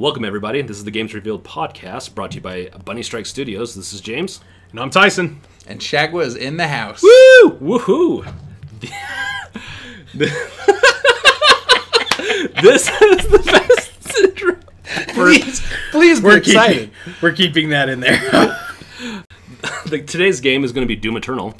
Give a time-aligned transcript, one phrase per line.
[0.00, 0.62] Welcome, everybody.
[0.62, 3.74] This is the Games Revealed podcast brought to you by Bunny Strike Studios.
[3.74, 4.40] This is James.
[4.70, 5.42] And I'm Tyson.
[5.66, 7.02] And Shagwa is in the house.
[7.02, 7.50] Woo!
[7.60, 8.34] Woohoo!
[12.62, 14.56] this is the best intro.
[15.08, 15.60] Please,
[15.90, 16.92] please We're excited.
[17.04, 18.56] keeping, we're keeping that in there.
[19.84, 21.54] The- today's game is going to be Doom Eternal,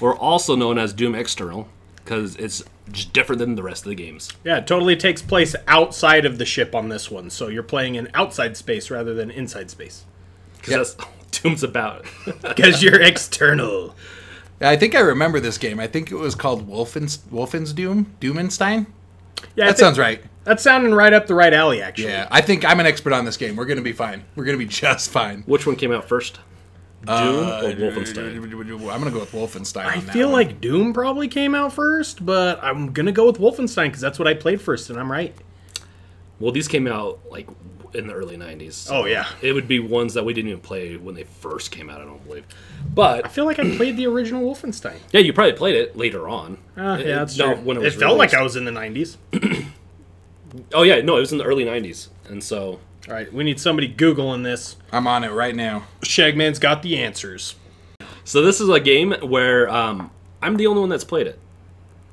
[0.00, 1.68] or also known as Doom External,
[2.04, 2.62] because it's
[2.92, 4.30] just different than the rest of the games.
[4.44, 7.30] yeah, it totally takes place outside of the ship on this one.
[7.30, 10.04] So you're playing in outside space rather than inside space.
[10.64, 12.06] Because that's Doom's about.
[12.42, 13.94] Because you're external.
[14.60, 15.78] I think I remember this game.
[15.78, 18.14] I think it was called Wolfen's, Wolfen's Doom?
[18.20, 18.86] Doomenstein?
[19.56, 20.22] Yeah, That sounds right.
[20.44, 22.08] That's sounding right up the right alley, actually.
[22.08, 23.56] Yeah, I think I'm an expert on this game.
[23.56, 24.24] We're going to be fine.
[24.36, 25.42] We're going to be just fine.
[25.46, 26.38] Which one came out first?
[27.06, 27.14] Doom
[27.46, 28.34] Uh, or Wolfenstein?
[28.36, 29.84] I'm going to go with Wolfenstein.
[29.86, 30.34] I on that feel one.
[30.46, 34.28] like Doom probably came out first, but I'm gonna go with Wolfenstein because that's what
[34.28, 35.34] I played first, and I'm right.
[36.40, 37.48] Well, these came out like
[37.94, 38.88] in the early '90s.
[38.90, 41.88] Oh yeah, It would be ones that we didn't even play when they first came
[41.88, 42.00] out.
[42.00, 42.44] I don't believe,
[42.94, 44.96] but I feel like I played the original Wolfenstein.
[45.12, 46.58] yeah, you probably played it later on.
[46.76, 47.62] Uh, It- yeah, that's no, true.
[47.62, 48.34] when it it was felt like.
[48.34, 49.16] I was in the '90s.
[50.72, 53.60] Oh yeah, no, it was in the early '90s, and so All right, we need
[53.60, 54.76] somebody googling this.
[54.90, 55.84] I'm on it right now.
[56.02, 57.54] Shagman's got the answers.
[58.24, 60.10] so this is a game where um,
[60.40, 61.38] I'm the only one that's played it.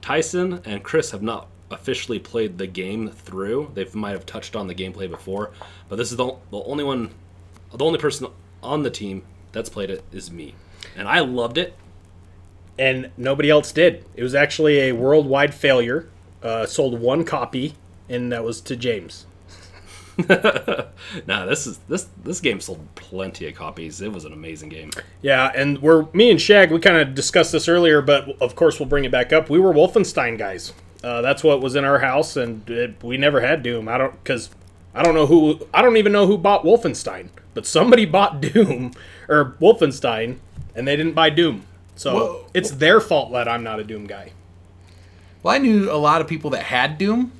[0.02, 3.72] Tyson and Chris have not officially played the game through.
[3.74, 5.52] They might have touched on the gameplay before,
[5.88, 7.12] but this is the, the only one,
[7.74, 8.28] the only person
[8.62, 10.56] on the team that's played it is me,
[10.98, 11.74] and I loved it.
[12.78, 14.04] and nobody else did.
[14.16, 16.10] It was actually a worldwide failure.
[16.44, 17.76] Uh, sold one copy,
[18.10, 19.26] and that was to James.
[21.28, 24.02] Nah, this is this this game sold plenty of copies.
[24.02, 24.92] It was an amazing game.
[25.22, 26.72] Yeah, and we're me and Shag.
[26.72, 29.50] We kind of discussed this earlier, but of course we'll bring it back up.
[29.50, 30.74] We were Wolfenstein guys.
[31.04, 33.88] Uh, that's what was in our house, and it, we never had Doom.
[33.88, 34.52] I don't because
[34.94, 35.68] I don't know who.
[35.74, 38.94] I don't even know who bought Wolfenstein, but somebody bought Doom
[39.28, 40.38] or Wolfenstein,
[40.76, 41.66] and they didn't buy Doom.
[41.96, 42.46] So Whoa.
[42.54, 44.32] it's their fault that I'm not a Doom guy.
[45.44, 47.32] Well, I knew a lot of people that had Doom,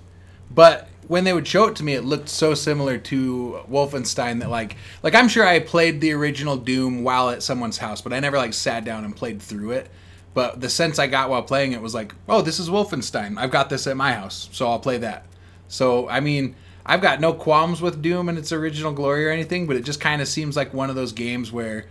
[0.50, 4.50] but when they would show it to me, it looked so similar to Wolfenstein that
[4.50, 8.22] like like I'm sure I played the original Doom while at someone's house, but I
[8.22, 9.90] never like sat down and played through it.
[10.34, 13.38] But the sense I got while playing it was like, oh, this is Wolfenstein.
[13.38, 15.26] I've got this at my house, so I'll play that.
[15.68, 16.56] So I mean,
[16.86, 20.00] I've got no qualms with Doom and its original glory or anything, but it just
[20.00, 21.88] kind of seems like one of those games where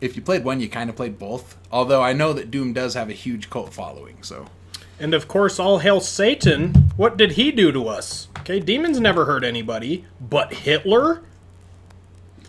[0.00, 1.58] if you played one, you kind of played both.
[1.70, 4.46] Although I know that Doom does have a huge cult following, so.
[4.98, 6.72] And of course, all hail Satan.
[6.96, 8.28] What did he do to us?
[8.42, 11.22] Okay, demons never hurt anybody, but Hitler?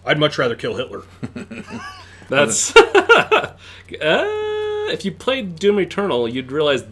[0.04, 1.04] I'd much rather kill Hitler.
[2.30, 3.56] That's uh,
[4.02, 6.84] if you played Doom Eternal, you'd realize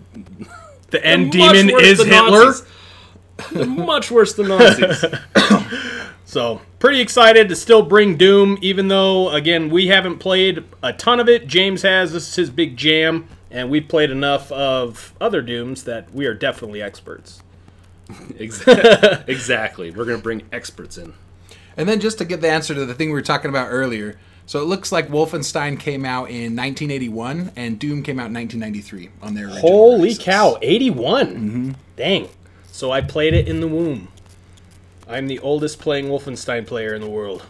[0.91, 2.53] The end demon is Hitler.
[3.65, 5.03] Much worse than Nazis.
[6.23, 11.19] So, pretty excited to still bring Doom, even though, again, we haven't played a ton
[11.19, 11.45] of it.
[11.45, 12.13] James has.
[12.13, 16.33] This is his big jam, and we've played enough of other Dooms that we are
[16.33, 17.43] definitely experts.
[18.39, 19.91] Exa- exactly.
[19.91, 21.13] We're gonna bring experts in.
[21.77, 24.19] And then just to get the answer to the thing we were talking about earlier,
[24.45, 29.09] so it looks like Wolfenstein came out in 1981 and Doom came out in 1993
[29.21, 30.23] on their original Holy releases.
[30.23, 31.75] cow, 81.
[31.95, 32.27] Dang.
[32.73, 34.09] So, I played it in the womb.
[35.07, 37.45] I'm the oldest playing Wolfenstein player in the world.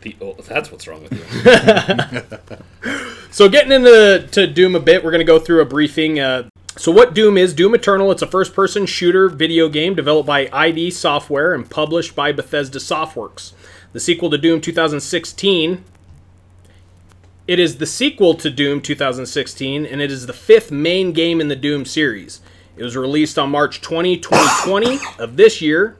[0.00, 2.56] The, oh, that's what's wrong with you.
[3.36, 6.18] So getting into to Doom a bit, we're going to go through a briefing.
[6.18, 7.54] Uh, so what Doom is?
[7.54, 8.10] Doom Eternal.
[8.10, 13.52] It's a first-person shooter video game developed by ID Software and published by Bethesda Softworks.
[13.92, 15.84] The sequel to Doom 2016.
[17.48, 21.48] It is the sequel to Doom 2016, and it is the fifth main game in
[21.48, 22.40] the Doom series.
[22.76, 25.96] It was released on March 20, 2020 of this year.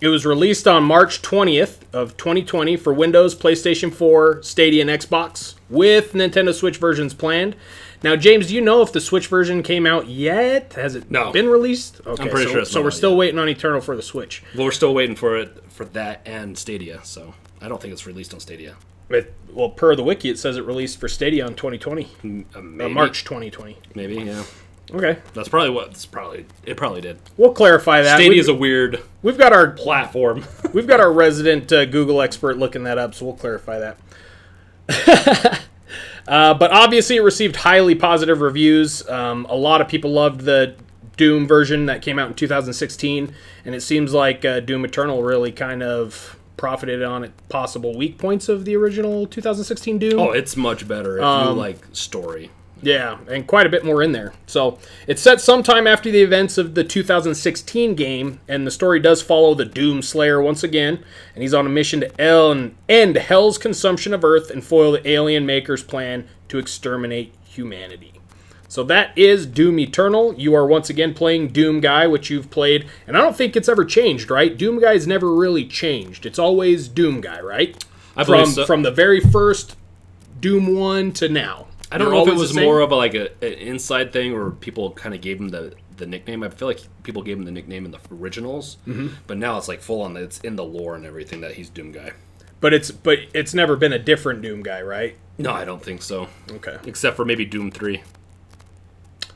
[0.00, 5.54] It was released on March 20th of 2020 for Windows, PlayStation 4, Stadia, and Xbox,
[5.70, 7.56] with Nintendo Switch versions planned.
[8.02, 10.72] Now, James, do you know if the Switch version came out yet?
[10.74, 11.32] Has it No.
[11.32, 12.00] been released?
[12.06, 13.18] Okay, pretty so, sure it's so we're still yet.
[13.18, 14.42] waiting on Eternal for the Switch.
[14.54, 17.00] well, we're still waiting for it for that and Stadia.
[17.04, 18.76] So I don't think it's released on Stadia.
[19.08, 22.88] It, well, per the wiki, it says it released for Stadia in 2020, Uh, uh,
[22.88, 23.78] March 2020.
[23.94, 24.16] Maybe.
[24.16, 24.42] Yeah.
[24.94, 25.88] Okay, That's probably what.
[25.88, 26.46] It's probably.
[26.64, 27.18] It probably did.
[27.36, 28.18] we'll clarify that.
[28.18, 30.44] Stadia is a weird we've got our platform.
[30.72, 33.80] We've got our resident uh, Google expert looking that up, so we'll clarify
[34.88, 35.60] that.
[36.28, 39.06] uh, but obviously, it received highly positive reviews.
[39.08, 40.74] Um, a lot of people loved the
[41.16, 43.34] Doom version that came out in 2016,
[43.64, 48.16] and it seems like uh, Doom Eternal really kind of profited on it possible weak
[48.18, 50.18] points of the original 2016 Doom.
[50.18, 52.50] oh, it's much better if you Um, like story.
[52.82, 54.34] Yeah, and quite a bit more in there.
[54.46, 59.22] So it's set sometime after the events of the 2016 game, and the story does
[59.22, 61.02] follow the Doom Slayer once again,
[61.34, 65.08] and he's on a mission to el- end Hell's consumption of Earth and foil the
[65.08, 68.12] alien maker's plan to exterminate humanity.
[68.68, 70.34] So that is Doom Eternal.
[70.34, 73.70] You are once again playing Doom Guy, which you've played, and I don't think it's
[73.70, 74.56] ever changed, right?
[74.56, 76.26] Doom Guy's never really changed.
[76.26, 77.82] It's always Doom Guy, right?
[78.16, 78.66] I from so.
[78.66, 79.76] from the very first
[80.40, 81.68] Doom one to now.
[81.92, 84.50] I don't know if it was more of a, like a, an inside thing or
[84.50, 86.42] people kind of gave him the, the nickname.
[86.42, 89.08] I feel like people gave him the nickname in the originals, Mm-hmm.
[89.26, 90.16] but now it's like full on.
[90.16, 92.12] It's in the lore and everything that he's Doom Guy.
[92.60, 95.16] But it's but it's never been a different Doom guy, right?
[95.38, 96.28] No, I don't think so.
[96.50, 96.78] Okay.
[96.86, 98.02] Except for maybe Doom Three.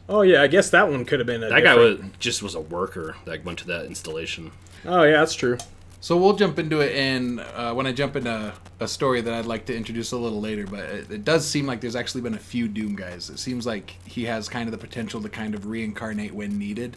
[0.09, 2.55] Oh yeah, I guess that one could have been a That guy was just was
[2.55, 4.53] a worker that went to that installation.
[4.85, 5.59] Oh yeah, that's true.
[6.03, 9.45] So we'll jump into it, and uh, when I jump into a story that I'd
[9.45, 12.33] like to introduce a little later, but it, it does seem like there's actually been
[12.35, 13.29] a few Doom guys.
[13.29, 16.97] It seems like he has kind of the potential to kind of reincarnate when needed.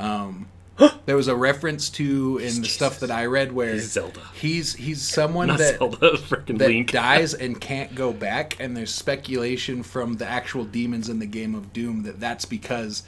[0.00, 0.48] Um,
[1.06, 4.20] there was a reference to in the stuff that I read where He's Zelda.
[4.34, 6.16] he's he's someone Not that Zelda,
[6.54, 6.90] that Link.
[6.90, 11.54] dies and can't go back, and there's speculation from the actual demons in the game
[11.54, 13.04] of Doom that that's because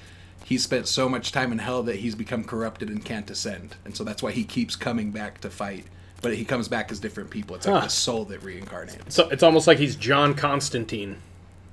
[0.49, 3.97] he spent so much time in hell that he's become corrupted and can't ascend, and
[3.97, 5.85] so that's why he keeps coming back to fight.
[6.23, 7.57] But he comes back as different people.
[7.57, 7.81] It's like Huh.
[7.87, 9.11] the soul that reincarnates.
[9.13, 11.17] So it's almost like he's John Constantine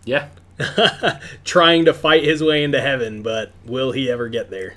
[0.06, 0.30] Yeah,
[1.46, 4.74] trying to fight his way into heaven, but will he ever get there?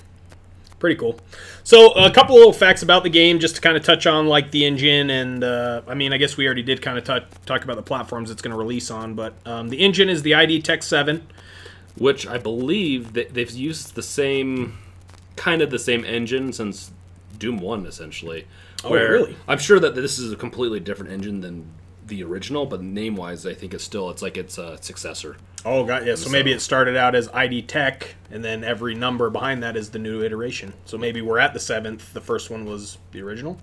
[0.79, 1.19] Pretty cool.
[1.63, 4.27] So a couple of little facts about the game, just to kind of touch on
[4.27, 7.37] like the engine, and uh, I mean, I guess we already did kind of t-
[7.47, 10.35] talk about the platforms it's going to release on, but um, the engine is the
[10.35, 11.25] ID Tech Seven.
[11.97, 14.77] Which I believe that they've used the same,
[15.35, 16.91] kind of the same engine since
[17.37, 18.47] Doom One, essentially.
[18.83, 19.35] Oh, really?
[19.47, 21.67] I'm sure that this is a completely different engine than
[22.05, 25.37] the original, but name-wise, I think it's still it's like it's a successor.
[25.65, 26.15] Oh, god, yeah.
[26.15, 29.89] So maybe it started out as ID Tech, and then every number behind that is
[29.89, 30.73] the new iteration.
[30.85, 32.13] So maybe we're at the seventh.
[32.13, 33.57] The first one was the original.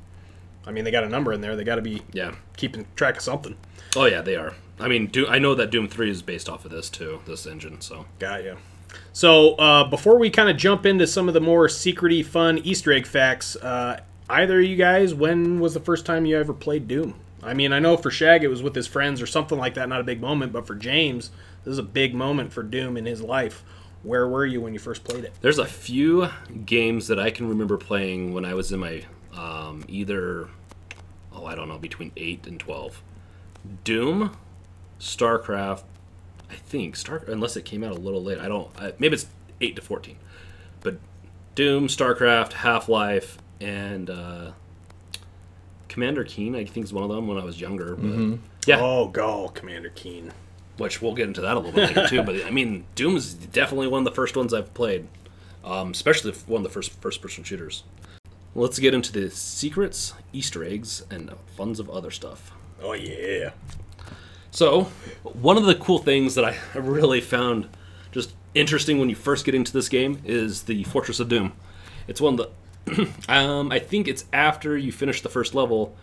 [0.67, 1.57] I mean, they got a number in there.
[1.57, 2.33] They got to be Yeah.
[2.57, 3.57] keeping track of something.
[3.97, 4.55] Oh yeah, they are.
[4.81, 7.47] I mean, Do- I know that Doom Three is based off of this too, this
[7.47, 7.81] engine.
[7.81, 8.57] So Got you.
[9.13, 12.93] So uh, before we kind of jump into some of the more secrety, fun Easter
[12.93, 14.01] egg facts, uh,
[14.31, 17.15] either of you guys, when was the first time you ever played Doom?
[17.43, 19.89] I mean, I know for Shag it was with his friends or something like that,
[19.89, 21.31] not a big moment, but for James,
[21.65, 23.63] this is a big moment for Doom in his life.
[24.03, 25.33] Where were you when you first played it?
[25.41, 26.29] there's a few
[26.67, 29.05] games that I can remember playing when I was in my
[29.37, 30.49] um, either
[31.35, 33.03] oh I don't know between eight and twelve.
[33.83, 34.37] Doom,
[35.01, 35.83] StarCraft,
[36.51, 38.39] I think Star unless it came out a little late.
[38.39, 38.69] I don't.
[38.81, 39.27] I, maybe it's
[39.61, 40.17] eight to fourteen,
[40.83, 40.97] but
[41.55, 44.51] Doom, StarCraft, Half Life, and uh,
[45.89, 46.55] Commander Keen.
[46.55, 47.95] I think is one of them when I was younger.
[47.97, 50.33] But yeah, Oh, go, Commander Keen.
[50.79, 52.23] which we'll get into that a little bit later too.
[52.23, 55.07] But I mean, Doom's definitely one of the first ones I've played,
[55.65, 57.85] um, especially one of the first first-person shooters.
[58.57, 62.53] Let's get into the secrets, Easter eggs, and funds of other stuff.
[62.81, 63.51] Oh, yeah.
[64.53, 64.85] So,
[65.25, 67.69] one of the cool things that I really found
[68.13, 71.53] just interesting when you first get into this game is the Fortress of Doom.
[72.07, 72.49] It's one of
[72.87, 75.97] the, um, I think it's after you finish the first level,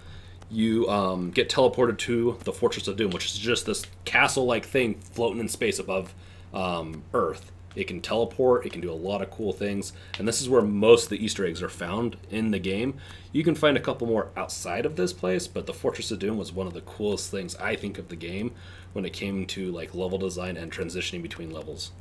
[0.50, 4.96] you um, get teleported to the Fortress of Doom, which is just this castle-like thing
[5.14, 6.14] floating in space above
[6.54, 7.50] um, Earth.
[7.76, 8.66] It can teleport.
[8.66, 11.24] It can do a lot of cool things, and this is where most of the
[11.24, 12.96] Easter eggs are found in the game.
[13.32, 16.38] You can find a couple more outside of this place, but the Fortress of Doom
[16.38, 18.54] was one of the coolest things I think of the game
[18.94, 21.92] when it came to like level design and transitioning between levels.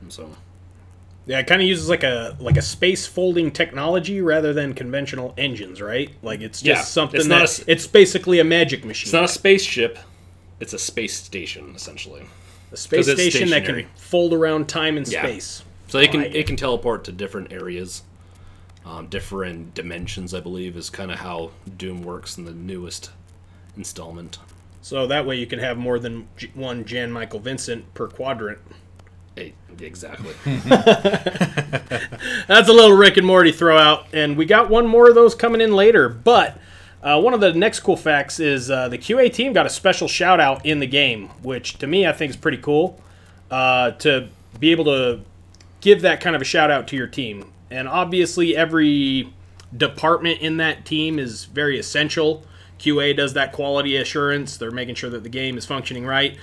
[0.00, 0.36] And so,
[1.26, 5.34] Yeah, it kind of uses like a like a space folding technology rather than conventional
[5.38, 6.14] engines, right?
[6.22, 9.08] Like it's just Yeah, something it's that a it's basically a magic machine.
[9.08, 9.98] it's not a spaceship;
[10.60, 12.26] it's a space station essentially.
[12.72, 15.22] A space it's station that can fold around time and Yeah.
[15.22, 15.62] space.
[15.88, 18.02] So it Oh, can I get it can teleport to different areas,
[18.86, 20.32] um, different dimensions.
[20.34, 23.10] I believe is kind of how Doom works in the newest
[23.76, 24.38] installment.
[24.82, 28.58] So that way you can have more than one Jan Michael Vincent per quadrant.
[29.36, 29.50] Eh,
[29.80, 30.32] exactly.
[32.46, 35.34] That's a little Rick and Morty throw out, and we got one more of those
[35.34, 36.08] coming in later.
[36.08, 36.58] But
[37.02, 40.06] uh, one of the next cool facts is uh, the QA team got a special
[40.06, 43.00] shout out in the game, which to me I think is pretty cool.
[43.50, 44.28] Uh, to
[44.58, 45.20] be able to
[45.80, 49.32] give that kind of a shout out to your team, and obviously every
[49.76, 52.44] department in that team is very essential.
[52.78, 56.36] QA does that quality assurance; they're making sure that the game is functioning right.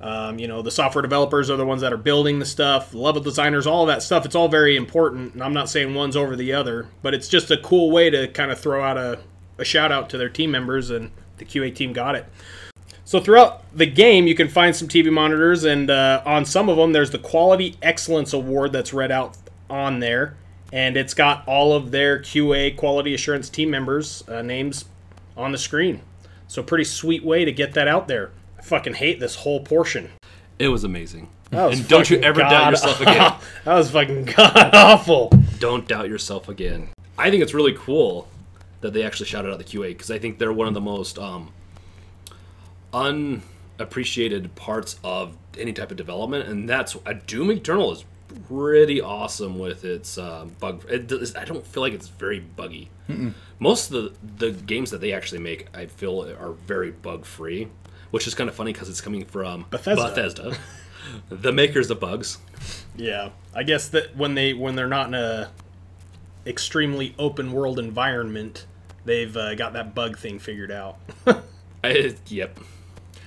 [0.00, 3.20] Um, you know, the software developers are the ones that are building the stuff, level
[3.20, 4.24] designers, all that stuff.
[4.24, 5.34] It's all very important.
[5.34, 8.26] And I'm not saying one's over the other, but it's just a cool way to
[8.28, 9.18] kind of throw out a,
[9.60, 12.26] a shout out to their team members, and the QA team got it.
[13.04, 16.76] So throughout the game, you can find some TV monitors, and uh, on some of
[16.76, 19.36] them, there's the Quality Excellence Award that's read out
[19.68, 20.36] on there,
[20.72, 24.84] and it's got all of their QA quality assurance team members' uh, names
[25.36, 26.02] on the screen.
[26.46, 28.30] So pretty sweet way to get that out there.
[28.58, 30.10] I fucking hate this whole portion.
[30.58, 31.28] It was amazing.
[31.50, 33.34] Was and don't you ever doubt yourself again.
[33.64, 35.32] that was fucking god awful.
[35.58, 36.90] don't doubt yourself again.
[37.18, 38.28] I think it's really cool
[38.80, 41.18] that they actually shouted out the QA because I think they're one of the most
[41.18, 41.52] um,
[42.92, 48.04] unappreciated parts of any type of development, and that's a Doom Eternal is
[48.48, 50.84] pretty awesome with its um, bug.
[50.88, 52.90] It does, I don't feel like it's very buggy.
[53.58, 57.68] Most of the the games that they actually make, I feel, are very bug free,
[58.12, 60.04] which is kind of funny because it's coming from Bethesda.
[60.04, 60.56] Bethesda
[61.28, 62.38] the makers of bugs.
[62.96, 65.50] Yeah, I guess that when they when they're not in a
[66.46, 68.66] extremely open world environment,
[69.04, 70.96] they've uh, got that bug thing figured out.
[71.84, 72.58] I, yep.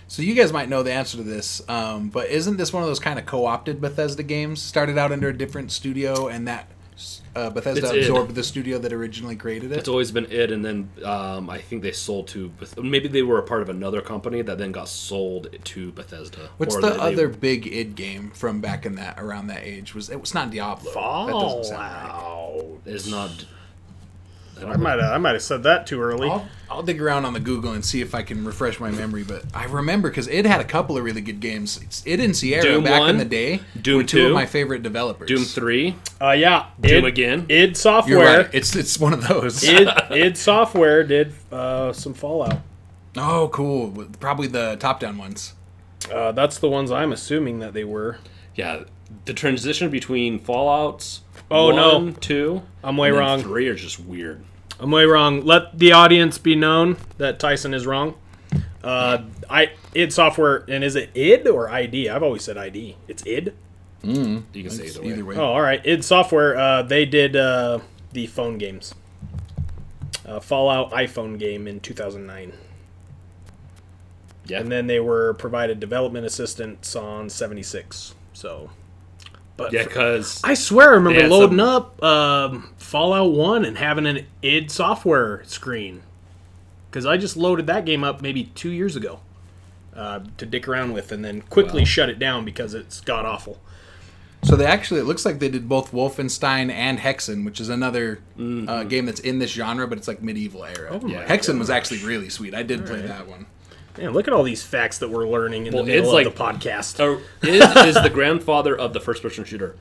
[0.08, 2.90] So you guys might know the answer to this, um, but isn't this one of
[2.90, 4.62] those kind of co-opted Bethesda games?
[4.62, 6.68] Started out under a different studio, and that
[7.36, 8.00] uh, Bethesda It's id.
[8.02, 9.80] absorbed the studio that originally created it.
[9.80, 13.24] It's always been it, and then um, I think they sold to Beth- maybe they
[13.24, 16.52] were a part of another company that then got sold to Bethesda.
[16.58, 19.96] What's the they- they- other big id game from back in that around that age?
[19.96, 20.92] Was it was not Diablo?
[20.94, 22.12] That doesn't sound right.
[22.12, 22.82] Fallout.
[22.86, 23.46] Is not.
[24.60, 26.30] I might have I might have said that too early.
[26.30, 29.24] I'll, I'll dig around on the Google and see if I can refresh my memory.
[29.24, 31.80] But I remember because it had a couple of really good games.
[31.84, 34.46] It's, it and Sierra Doom back 1, in the day Doom were two of my
[34.46, 35.28] favorite developers.
[35.28, 37.46] Doom three, Uh, yeah, Doom id, again.
[37.50, 38.38] id You're Software.
[38.44, 38.50] right.
[38.54, 39.64] It's it's one of those.
[39.64, 42.60] id, id Software did uh, some Fallout.
[43.18, 44.06] oh, cool.
[44.20, 45.54] Probably the top-down ones.
[46.12, 48.18] Uh, that's the ones I'm assuming that they were.
[48.56, 48.84] Yeah,
[49.26, 51.22] the transition between Fallout's.
[51.54, 51.98] Oh, no.
[52.00, 52.62] one, two.
[52.84, 53.42] I'm way and then wrong.
[53.42, 54.44] Three are just weird.
[54.80, 55.46] I'm way wrong.
[55.46, 58.16] Let the audience be known that Tyson is wrong.
[58.84, 62.10] Uh, I id Software and is it id or ID?
[62.10, 62.98] I've always said ID.
[63.08, 63.54] It's id.
[64.04, 65.08] You can say either way.
[65.10, 65.36] Either way.
[65.38, 65.80] Oh, all right.
[65.86, 66.58] id Software.
[66.58, 67.80] Uh, they did uh,
[68.12, 68.94] the phone games.
[70.26, 72.54] Uh, Fallout iPhone game in 2009,
[74.46, 74.60] Yeah.
[74.60, 78.16] and then they were provided development assistance on 76.
[78.32, 78.70] So,
[79.58, 84.06] but yeah, because I swear I remember loading some- up um, Fallout 1 and having
[84.06, 86.04] an id Software screen.
[86.90, 89.20] Because I just loaded that game up maybe two years ago
[89.96, 91.86] uh, to dick around with and then quickly Wow.
[91.86, 93.60] shut it down because it's god awful.
[94.44, 98.20] So they actually, it looks like they did both Wolfenstein and Hexen, which is another
[98.38, 98.68] Mm-hmm.
[98.70, 100.90] uh, game that's in this genre, but it's like medieval era.
[100.92, 102.54] Oh my Hexen was actually really sweet.
[102.54, 103.46] I did play that one.
[103.98, 106.26] Man, look at all these facts that we're learning in Well, the middle of like-
[106.36, 107.00] the podcast.
[107.00, 109.76] Uh, is, is the grandfather of the first person shooter.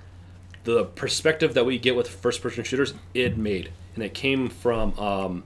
[0.64, 3.72] The perspective that we get with first person shooters, it made.
[3.94, 5.44] And it came from um,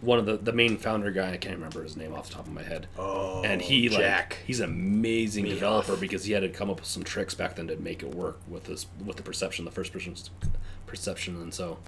[0.00, 2.46] one of the, the main founder guy, I can't remember his name off the top
[2.46, 2.88] of my head.
[2.98, 6.88] Oh, and he like he's an amazing developer because he had to come up with
[6.88, 9.92] some tricks back then to make it work with this with the perception, the first
[9.92, 10.14] person
[10.86, 11.78] perception and so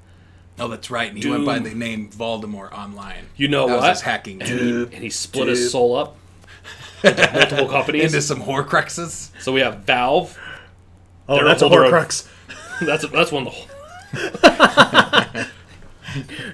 [0.59, 1.11] Oh, that's right.
[1.13, 3.27] And he went by the name Voldemort online.
[3.37, 3.83] you know that what?
[3.83, 5.57] was his hacking and, he, and he split Dude.
[5.57, 6.17] his soul up
[7.05, 8.05] into multiple companies.
[8.15, 9.31] into some Horcruxes.
[9.41, 10.39] so we have Valve.
[11.29, 12.29] oh, they're that's a a holder of- Horcrux.
[12.81, 13.55] That's that's one of
[14.13, 15.47] the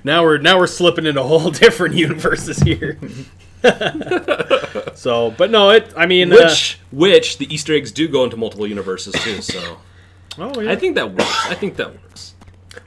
[0.04, 2.96] Now we're now we're slipping into whole different universes here.
[4.94, 5.92] so, but no, it.
[5.96, 9.40] I mean, uh, Which which the Easter eggs do go into multiple universes too.
[9.42, 9.78] So
[10.38, 10.70] oh yeah.
[10.70, 11.46] I think that works.
[11.46, 12.31] I think that works.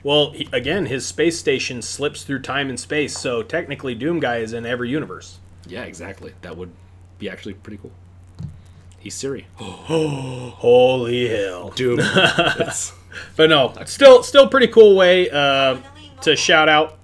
[0.06, 4.36] Well, he, again, his space station slips through time and space, so technically Doom Guy
[4.36, 5.40] is in every universe.
[5.66, 6.32] Yeah, exactly.
[6.42, 6.70] That would
[7.18, 7.90] be actually pretty cool.
[9.00, 9.48] He's Siri.
[9.56, 11.70] Holy hell!
[11.70, 11.98] Doom.
[13.34, 15.78] But no, still, still pretty cool way uh,
[16.20, 16.98] to shout out.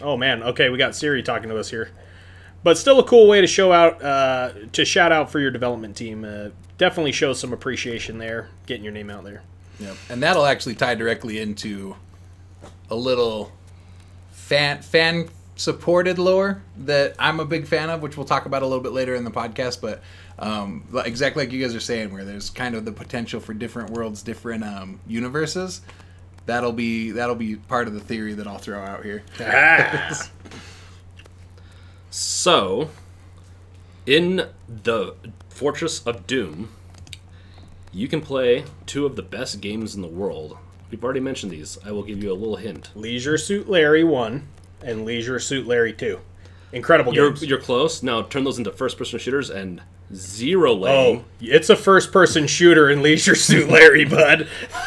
[0.00, 1.90] Oh man, okay, we got Siri talking to us here,
[2.62, 5.96] but still a cool way to show out uh, to shout out for your development
[5.96, 6.24] team.
[6.24, 9.42] Uh, definitely shows some appreciation there, getting your name out there.
[9.80, 9.96] Yep.
[10.08, 11.96] And that'll actually tie directly into
[12.90, 13.52] a little
[14.30, 18.66] fan fan supported lore that I'm a big fan of, which we'll talk about a
[18.66, 19.80] little bit later in the podcast.
[19.80, 20.02] But
[20.38, 23.90] um, exactly like you guys are saying, where there's kind of the potential for different
[23.90, 25.80] worlds, different um, universes.
[26.46, 29.22] That'll be that'll be part of the theory that I'll throw out here.
[32.18, 32.88] So,
[34.06, 35.16] in the
[35.50, 36.70] Fortress of Doom,
[37.92, 40.56] you can play two of the best games in the world.
[40.90, 41.78] We've already mentioned these.
[41.84, 42.90] I will give you a little hint.
[42.94, 44.46] Leisure Suit Larry one
[44.82, 46.20] and Leisure Suit Larry two.
[46.72, 47.44] Incredible You're games.
[47.44, 48.02] you're close.
[48.02, 49.82] Now turn those into first-person shooters and
[50.14, 51.24] zero Oh, lane.
[51.40, 54.48] it's a first person shooter in Leisure Suit Larry, bud.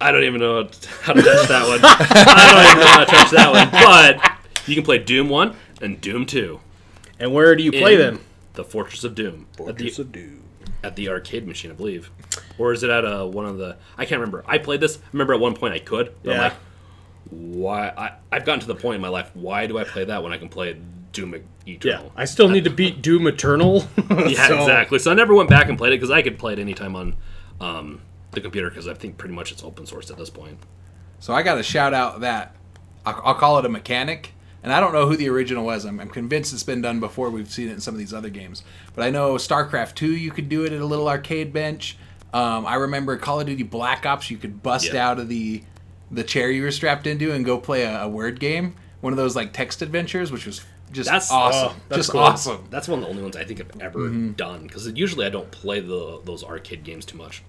[0.00, 0.68] I don't even know
[1.02, 1.80] how to touch that one.
[1.82, 3.70] I don't even know how to touch that one.
[3.70, 6.60] But You can play Doom One and Doom Two.
[7.18, 8.20] And where do you play in them?
[8.54, 10.42] The Fortress of Doom at the, of Doom.
[10.84, 12.10] At the arcade machine, I believe,
[12.58, 13.76] or is it at uh, one of the?
[13.96, 14.44] I can't remember.
[14.46, 14.96] I played this.
[14.98, 16.14] I remember at one point I could.
[16.22, 16.42] But I'm Yeah.
[16.44, 16.54] like,
[17.30, 17.88] why?
[17.88, 19.30] I, I've gotten to the point in my life.
[19.34, 20.76] Why do I play that when I can play
[21.12, 21.48] Doom Eternal?
[21.66, 22.12] Yeah, Eternal?
[22.16, 23.86] I still need to beat Doom Eternal.
[24.28, 24.98] Yeah, So- exactly.
[24.98, 27.16] So I never went back and played it because I could play it anytime on
[27.60, 30.58] um, the computer because I think pretty much it's open source at this point.
[31.18, 32.54] So I got to shout out that
[33.04, 35.84] I'll, I'll call it a mechanic, and I don't know who the original was.
[35.84, 37.30] I'm, I'm convinced it's been done before.
[37.30, 38.62] We've seen it in some of these other games,
[38.94, 41.96] but I know StarCraft Two you could do it at a little arcade bench.
[42.32, 44.30] Um, I remember Call of Duty Black Ops.
[44.30, 45.08] You could bust Yeah.
[45.10, 45.62] out of the
[46.10, 49.16] the chair you were strapped into and go play a, a word game, one of
[49.18, 51.76] those like text adventures, which was just That's- awesome.
[51.76, 52.20] oh, that's just cool.
[52.20, 52.66] awesome.
[52.70, 54.32] That's one of the only ones I think I've ever Mm-hmm.
[54.32, 57.42] done because usually I don't play the those arcade games too much.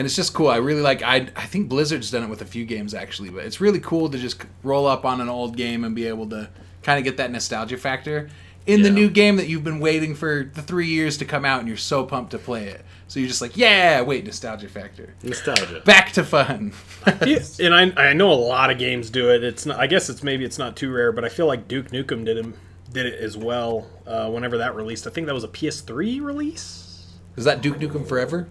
[0.00, 0.48] And it's just cool.
[0.48, 1.02] I really like.
[1.02, 4.08] I I think Blizzard's done it with a few games actually, but it's really cool
[4.08, 6.48] to just roll up on an old game and be able to
[6.82, 8.30] kind of get that nostalgia factor
[8.64, 11.58] in the new game that you've been waiting for the three years to come out,
[11.58, 12.82] and you're so pumped to play it.
[13.08, 15.82] So you're just like, yeah, wait, nostalgia factor, Nostalgia.
[15.84, 16.72] back to fun.
[17.26, 19.44] Yeah, and I, I know a lot of games do it.
[19.44, 21.90] It's not, I guess it's maybe it's not too rare, but I feel like Duke
[21.90, 22.54] Nukem did him
[22.90, 23.86] did it as well.
[24.06, 27.06] Uh, whenever that released, I think that was a PS3 release.
[27.36, 28.48] Is that Duke Nukem Forever?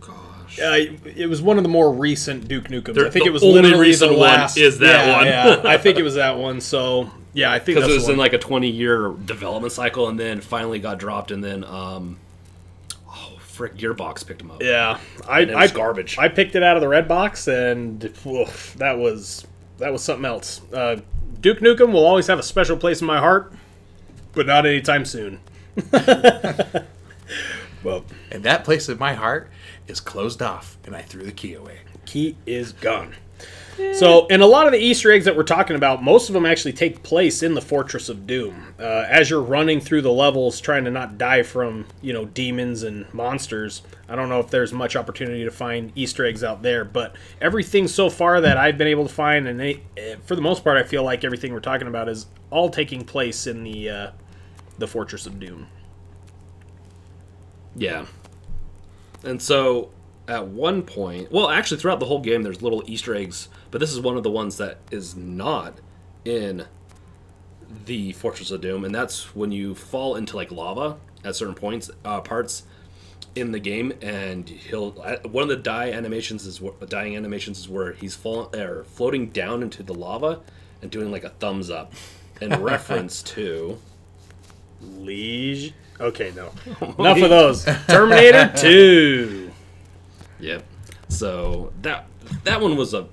[0.61, 2.95] Uh, it was one of the more recent Duke Nukems.
[2.95, 5.25] They're- I think the it was only literally recent the one is that yeah, one.
[5.65, 6.59] yeah, I think it was that one.
[6.61, 10.07] So yeah, I think Because it was the in like a 20 year development cycle
[10.07, 12.17] and then finally got dropped and then um
[13.07, 14.63] oh frick Gearbox picked them up.
[14.63, 16.17] yeah, I it I garbage.
[16.17, 19.45] I picked it out of the red box, and oof, that was
[19.77, 20.61] that was something else.
[20.73, 20.97] Uh,
[21.41, 23.53] Duke Nukem will always have a special place in my heart,
[24.33, 25.39] but not anytime soon.
[27.83, 29.49] well, And that place in my heart
[29.89, 31.79] is closed off, and I threw the key away.
[32.05, 33.15] key is gone.
[33.93, 36.45] So, and a lot of the Easter eggs that we're talking about, most of them
[36.45, 38.75] actually take place in the Fortress of Doom.
[38.77, 42.83] Uh, as you're running through the levels, trying to not die from, you know, demons
[42.83, 43.81] and monsters.
[44.09, 47.87] I don't know if there's much opportunity to find Easter eggs out there, but everything
[47.87, 50.77] so far that I've been able to find, and they, eh, for the most part,
[50.77, 54.11] I feel like everything we're talking about is all taking place in the uh,
[54.77, 55.67] the Fortress of Doom.
[57.75, 58.05] Yeah.
[59.23, 59.91] And so
[60.27, 63.91] at one point, well, actually throughout the whole game, there's little Easter eggs, but this
[63.91, 65.79] is one of the ones that is not
[66.23, 66.65] in
[67.85, 71.91] the Fortress of Doom, and that's when you fall into like lava at certain points,
[72.05, 72.63] uh, parts
[73.35, 77.93] in the game, and he'll one of the die animations is dying animations is where
[77.93, 80.41] he's falling or floating down into the lava
[80.81, 81.93] and doing like a thumbs up
[82.41, 83.79] in reference to
[84.81, 85.73] Liege.
[85.99, 86.51] Okay, no.
[86.97, 87.65] Enough of those.
[87.87, 89.51] Terminator 2.
[90.39, 90.63] Yep.
[91.09, 92.07] So that
[92.43, 93.07] that one was a.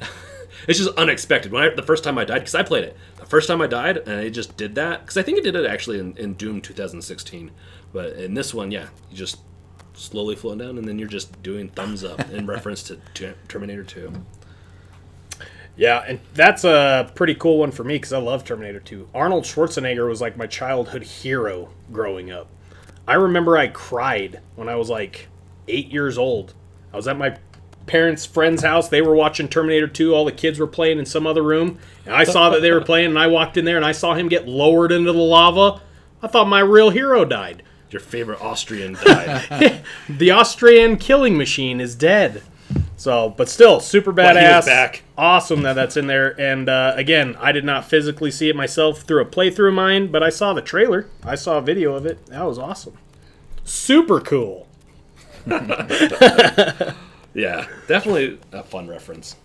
[0.68, 1.50] it's just unexpected.
[1.50, 3.66] When I the first time I died, because I played it the first time I
[3.66, 6.34] died, and it just did that because I think it did it actually in, in
[6.34, 7.50] Doom 2016,
[7.92, 9.40] but in this one, yeah, you just
[9.94, 13.84] slowly floating down, and then you're just doing thumbs up in reference to, to Terminator
[13.84, 14.12] 2.
[15.78, 19.10] Yeah, and that's a pretty cool one for me because I love Terminator 2.
[19.14, 22.48] Arnold Schwarzenegger was like my childhood hero growing up.
[23.06, 25.28] I remember I cried when I was like
[25.68, 26.52] eight years old.
[26.92, 27.38] I was at my
[27.86, 28.88] parents' friend's house.
[28.88, 30.12] They were watching Terminator 2.
[30.12, 31.78] All the kids were playing in some other room.
[32.04, 34.14] And I saw that they were playing, and I walked in there and I saw
[34.14, 35.80] him get lowered into the lava.
[36.20, 37.62] I thought my real hero died.
[37.90, 39.82] Your favorite Austrian died.
[40.08, 42.42] The Austrian killing machine is dead.
[42.98, 44.66] So, but still, super badass.
[44.66, 45.04] back.
[45.16, 46.38] Awesome that that's in there.
[46.38, 50.08] And uh, again, I did not physically see it myself through a playthrough of mine,
[50.08, 51.06] but I saw the trailer.
[51.22, 52.26] I saw a video of it.
[52.26, 52.98] That was awesome.
[53.62, 54.66] Super cool.
[55.46, 59.36] yeah, definitely a fun reference.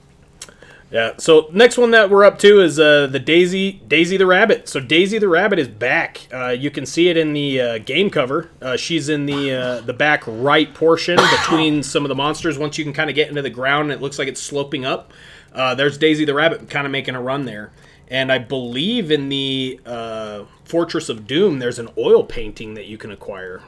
[0.93, 1.13] Yeah.
[1.17, 4.69] So next one that we're up to is uh, the Daisy Daisy the Rabbit.
[4.69, 6.27] So Daisy the Rabbit is back.
[6.31, 8.51] Uh, you can see it in the uh, game cover.
[8.61, 12.59] Uh, she's in the uh, the back right portion between some of the monsters.
[12.59, 15.11] Once you can kind of get into the ground, it looks like it's sloping up.
[15.51, 17.71] Uh, there's Daisy the Rabbit kind of making a run there.
[18.09, 22.99] And I believe in the uh, Fortress of Doom, there's an oil painting that you
[22.99, 23.61] can acquire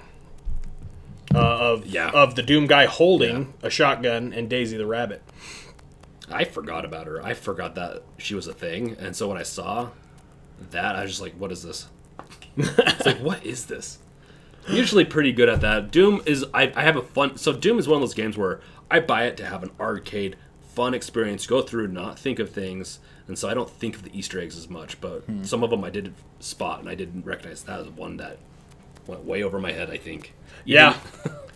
[1.34, 2.12] uh, of Yeah.
[2.12, 5.24] of the Doom guy holding a shotgun and Daisy the Rabbit.
[6.30, 7.24] I forgot about her.
[7.24, 9.90] I forgot that she was a thing, and so when I saw
[10.72, 11.88] that, I was just like, "What is this?"
[12.58, 14.00] it's like, "What is this?"
[14.68, 15.92] Usually pretty good at that.
[15.92, 17.38] Doom is I, I have a fun.
[17.38, 20.38] So Doom is one of those games where I buy it to have an arcade
[20.62, 24.18] fun experience, go through, not think of things, and so I don't think of the
[24.18, 25.00] Easter eggs as much.
[25.00, 25.44] But hmm.
[25.44, 28.38] some of them I did spot, and I didn't recognize that as one that
[29.08, 29.90] went way over my head.
[29.90, 30.34] I think.
[30.64, 30.98] Yeah.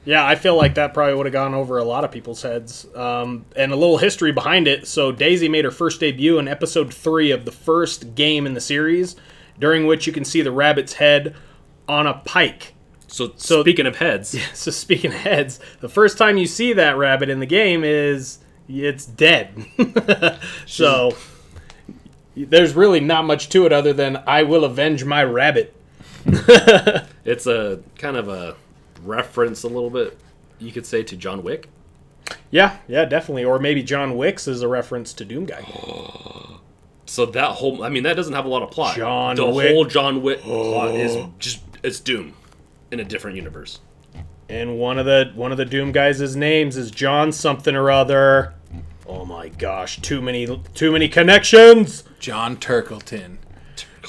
[0.05, 2.87] Yeah, I feel like that probably would have gone over a lot of people's heads.
[2.95, 4.87] Um, and a little history behind it.
[4.87, 8.61] So Daisy made her first debut in episode three of the first game in the
[8.61, 9.15] series,
[9.59, 11.35] during which you can see the rabbit's head
[11.87, 12.73] on a pike.
[13.07, 16.73] So, So- speaking of heads, yeah, So speaking of heads, the first time you see
[16.73, 19.65] that rabbit in the game is it's dead.
[20.65, 21.15] so
[22.35, 25.75] there's really not much to it other than I will avenge my rabbit.
[27.25, 28.55] it's a kind of a
[29.05, 30.17] reference a little bit,
[30.59, 31.69] you could say, to John Wick.
[32.51, 33.43] Yeah, yeah, definitely.
[33.45, 35.61] Or maybe John Wicks is a reference to Doom Guy.
[37.05, 38.95] So that whole, I mean, that doesn't have a lot of plot.
[38.95, 39.71] John the Wick.
[39.71, 42.33] whole John Wick plot is just it's Doom
[42.91, 43.79] in a different universe.
[44.47, 48.53] And one of the one of the Doom guys' names is John something or other.
[49.07, 52.03] Oh my gosh, too many too many connections.
[52.19, 53.37] John Turkleton.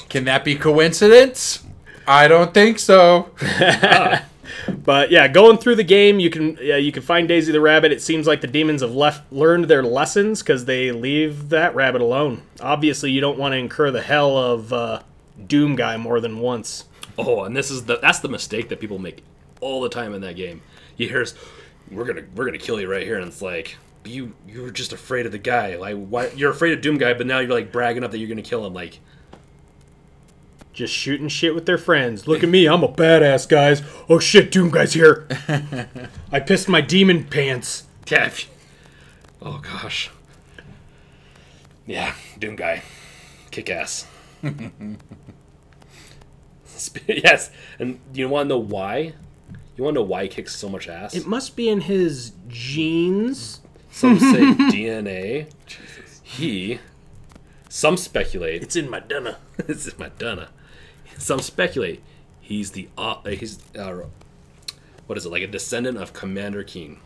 [0.09, 1.63] Can that be coincidence?
[2.07, 3.31] I don't think so.
[3.41, 4.25] Ah.
[4.67, 7.91] But yeah, going through the game, you can yeah, you can find Daisy the rabbit.
[7.91, 12.01] It seems like the demons have left learned their lessons because they leave that rabbit
[12.01, 12.43] alone.
[12.59, 15.01] Obviously, you don't want to incur the hell of uh,
[15.47, 16.85] Doom guy more than once.
[17.17, 19.23] Oh, and this is the that's the mistake that people make
[19.59, 20.61] all the time in that game.
[20.97, 21.35] You hear, us,
[21.89, 24.93] "We're gonna we're gonna kill you right here," and it's like you you were just
[24.93, 25.75] afraid of the guy.
[25.75, 28.29] Like why you're afraid of Doom guy, but now you're like bragging up that you're
[28.29, 28.73] gonna kill him.
[28.73, 28.99] Like
[30.81, 32.27] Just shooting shit with their friends.
[32.27, 33.83] Look at me, I'm a badass, guys.
[34.09, 35.27] Oh shit, Doom guy's here.
[36.31, 37.83] I pissed my demon pants.
[39.43, 40.09] Oh gosh.
[41.85, 42.81] Yeah, Doom guy,
[43.51, 44.07] kick ass.
[47.07, 49.13] Yes, and you want to know why?
[49.77, 51.13] You want to know why he kicks so much ass?
[51.13, 53.61] It must be in his genes.
[53.91, 54.25] Some say
[54.71, 55.45] DNA.
[55.67, 56.21] Jesus.
[56.23, 56.79] He.
[57.69, 58.63] Some speculate.
[58.63, 59.35] It's in my dinner.
[59.57, 60.49] this is Madonna.
[61.21, 62.01] Some speculate
[62.51, 64.03] he's the uh, he's uh,
[65.07, 66.99] what is it like a descendant of Commander Keen,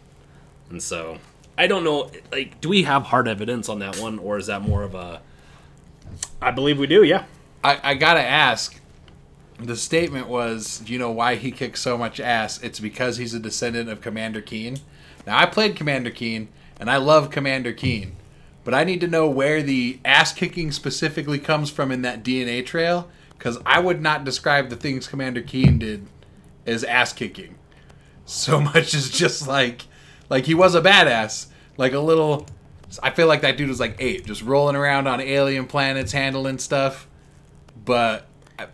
[0.69, 1.19] and so
[1.57, 2.11] I don't know.
[2.31, 5.21] Like, do we have hard evidence on that one, or is that more of a
[6.41, 7.25] I believe we do, yeah.
[7.63, 8.79] I, I gotta ask.
[9.57, 12.61] The statement was, do you know why he kicks so much ass?
[12.61, 14.79] It's because he's a descendant of Commander Keen.
[15.25, 18.17] Now I played Commander Keen, and I love Commander Keen,
[18.65, 22.65] but I need to know where the ass kicking specifically comes from in that DNA
[22.65, 26.07] trail, because I would not describe the things Commander Keen did
[26.65, 27.55] as ass kicking.
[28.25, 29.83] So much as just like,
[30.29, 32.47] like he was a badass, like a little.
[33.03, 36.59] I feel like that dude was like eight, just rolling around on alien planets, handling
[36.59, 37.07] stuff
[37.85, 38.27] but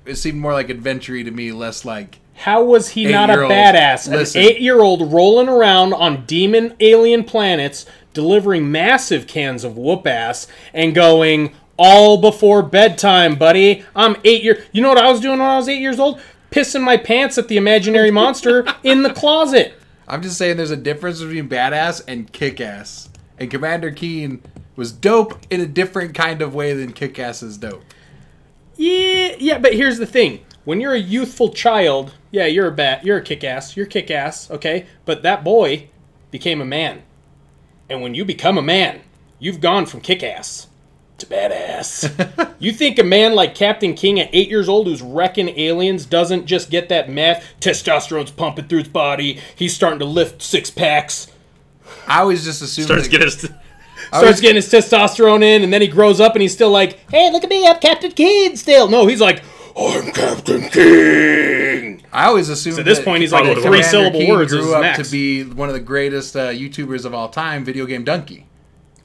[0.05, 4.09] it seemed more like adventure to me, less like How was he not a badass?
[4.09, 4.41] Listen.
[4.41, 10.07] An eight year old rolling around on demon alien planets, delivering massive cans of whoop
[10.07, 13.83] ass, and going, all before bedtime, buddy.
[13.95, 14.65] I'm eight year.
[14.71, 16.21] You know what I was doing when I was eight years old?
[16.51, 19.73] Pissing my pants at the imaginary monster in the closet.
[20.07, 23.09] I'm just saying there's a difference between badass and kick ass.
[23.37, 24.41] And Commander Keen
[24.75, 27.83] was dope in a different kind of way than kick ass is dope.
[28.75, 30.45] Yeah, yeah, but here's the thing.
[30.63, 34.85] When you're a youthful child, yeah, you're a bat, you're a kick-ass, you're kick-ass, okay?
[35.05, 35.89] But that boy
[36.29, 37.01] became a man.
[37.89, 39.01] And when you become a man,
[39.39, 40.67] you've gone from kick-ass
[41.21, 42.53] to badass.
[42.59, 46.45] you think a man like Captain King at 8 years old who's wrecking aliens doesn't
[46.45, 51.27] just get that meth testosterone's pumping through his body, he's starting to lift six packs,
[52.07, 55.63] I always just assumed starts that, getting his I starts always- getting his testosterone in,
[55.63, 58.11] and then he grows up and he's still like, "Hey, look at me, I'm Captain
[58.11, 59.41] King." Still, no, he's like,
[59.77, 64.19] "I'm Captain King." I always assumed At this that point, he's like Probably three syllable
[64.19, 65.07] Keen words is grew up max.
[65.07, 68.43] to be one of the greatest uh, YouTubers of all time, Video Game Dunkey.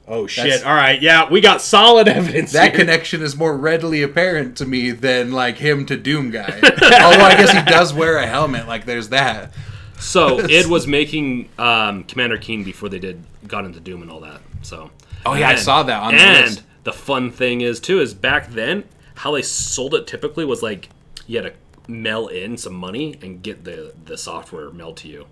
[0.07, 0.45] Oh shit!
[0.45, 2.51] That's- All right, yeah, we got solid evidence.
[2.53, 2.79] That here.
[2.79, 6.59] connection is more readily apparent to me than like him to Doom Guy.
[6.63, 8.67] Although I guess he does wear a helmet.
[8.67, 9.53] Like there's that.
[9.99, 14.19] So it was making um, Commander Keen before they did got into Doom and all
[14.21, 14.41] that.
[14.61, 14.91] So
[15.25, 16.63] Oh, yeah, I saw that on the and list.
[16.83, 18.83] the fun thing is too is back then
[19.15, 20.89] how they sold it typically was like
[21.25, 25.25] you had to mail in some money and get the the software mailed to you.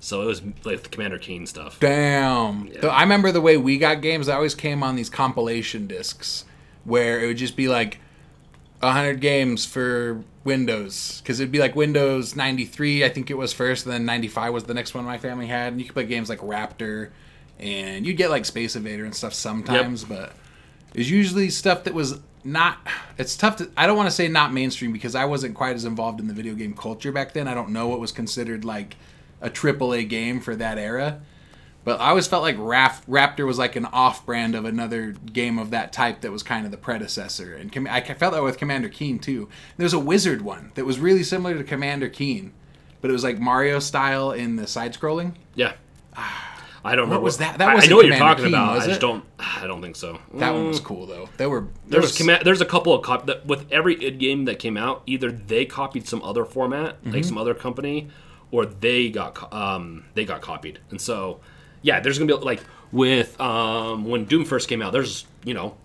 [0.00, 1.80] So it was like the Commander Keen stuff.
[1.80, 2.70] Damn.
[2.80, 4.28] Though I remember the way we got games.
[4.28, 6.44] I always came on these compilation discs
[6.84, 7.98] where it would just be like
[8.82, 13.04] hundred games for Windows because it'd be like Windows ninety three.
[13.04, 15.46] I think it was first, and then ninety five was the next one my family
[15.46, 15.72] had.
[15.72, 17.10] And you could play games like Raptor,
[17.58, 20.32] and you'd get like Space Invader and stuff sometimes, but
[20.94, 22.78] it was usually stuff that was not.
[23.18, 23.70] It's tough to.
[23.76, 26.34] I don't want to say not mainstream because I wasn't quite as involved in the
[26.34, 27.48] video game culture back then.
[27.48, 28.96] I don't know what was considered like
[29.40, 31.20] a triple A game for that era.
[31.84, 35.70] But I always felt like Raf- Raptor was like an off-brand of another game of
[35.70, 38.88] that type that was kind of the predecessor, and Com- I felt that with Commander
[38.88, 39.48] Keen too.
[39.76, 42.52] There's a Wizard one that was really similar to Commander Keen,
[43.00, 45.34] but it was like Mario style in the side scrolling.
[45.54, 45.74] Yeah.
[46.84, 47.16] I don't know.
[47.16, 47.58] What was that?
[47.58, 48.74] That I, I know what you're talking Keen, about.
[48.76, 49.24] was I just don't.
[49.38, 50.18] I don't think so.
[50.34, 51.28] That one was cool though.
[51.36, 54.18] There were there There's was comma- there's a couple of cop- that with every id
[54.18, 57.10] game that came out, either they copied some other format, Mm-hmm.
[57.12, 58.08] like some other company,
[58.50, 60.78] or they got um they got copied.
[60.90, 61.40] And so,
[61.82, 65.76] yeah, there's gonna be like with um when Doom first came out, there's you know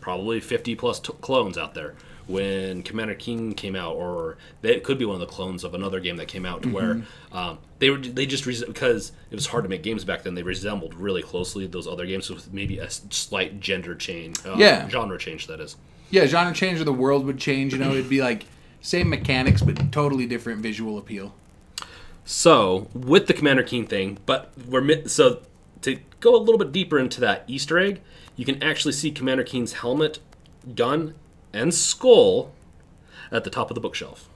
[0.00, 1.94] probably 50 plus t- clones out there.
[2.26, 5.72] When Commander Keen came out, or they, it could be one of the clones of
[5.72, 7.00] another game that came out, to where
[7.32, 10.34] um, they were they just res- because it was hard to make games back then.
[10.34, 14.86] They resembled really closely those other games with maybe a slight gender change, uh, Yeah.
[14.90, 15.46] genre change.
[15.46, 15.76] That is.
[16.10, 17.72] yeah genre change or the world would change.
[17.72, 18.44] You know, it'd be like
[18.82, 21.34] same mechanics but totally different visual appeal.
[22.30, 25.40] So with the Commander Keen thing, but we're so
[25.80, 28.02] to go a little bit deeper into that Easter egg,
[28.36, 30.18] you can actually see Commander Keen's helmet,
[30.74, 31.14] gun,
[31.54, 32.52] and skull
[33.32, 34.28] at the top of the bookshelf.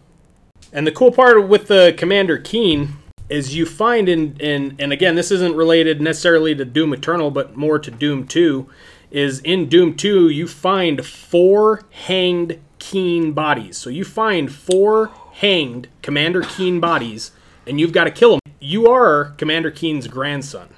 [0.72, 2.94] And the cool part with the Commander Keen
[3.28, 7.58] is you find in, in and again this isn't related necessarily to Doom Eternal but
[7.58, 8.70] more to Doom 2
[9.10, 13.76] is in Doom 2 you find four hanged Keen bodies.
[13.76, 17.32] So you find four hanged Commander Keen bodies
[17.66, 18.40] and you've got to kill him.
[18.60, 20.68] You are Commander Keen's grandson.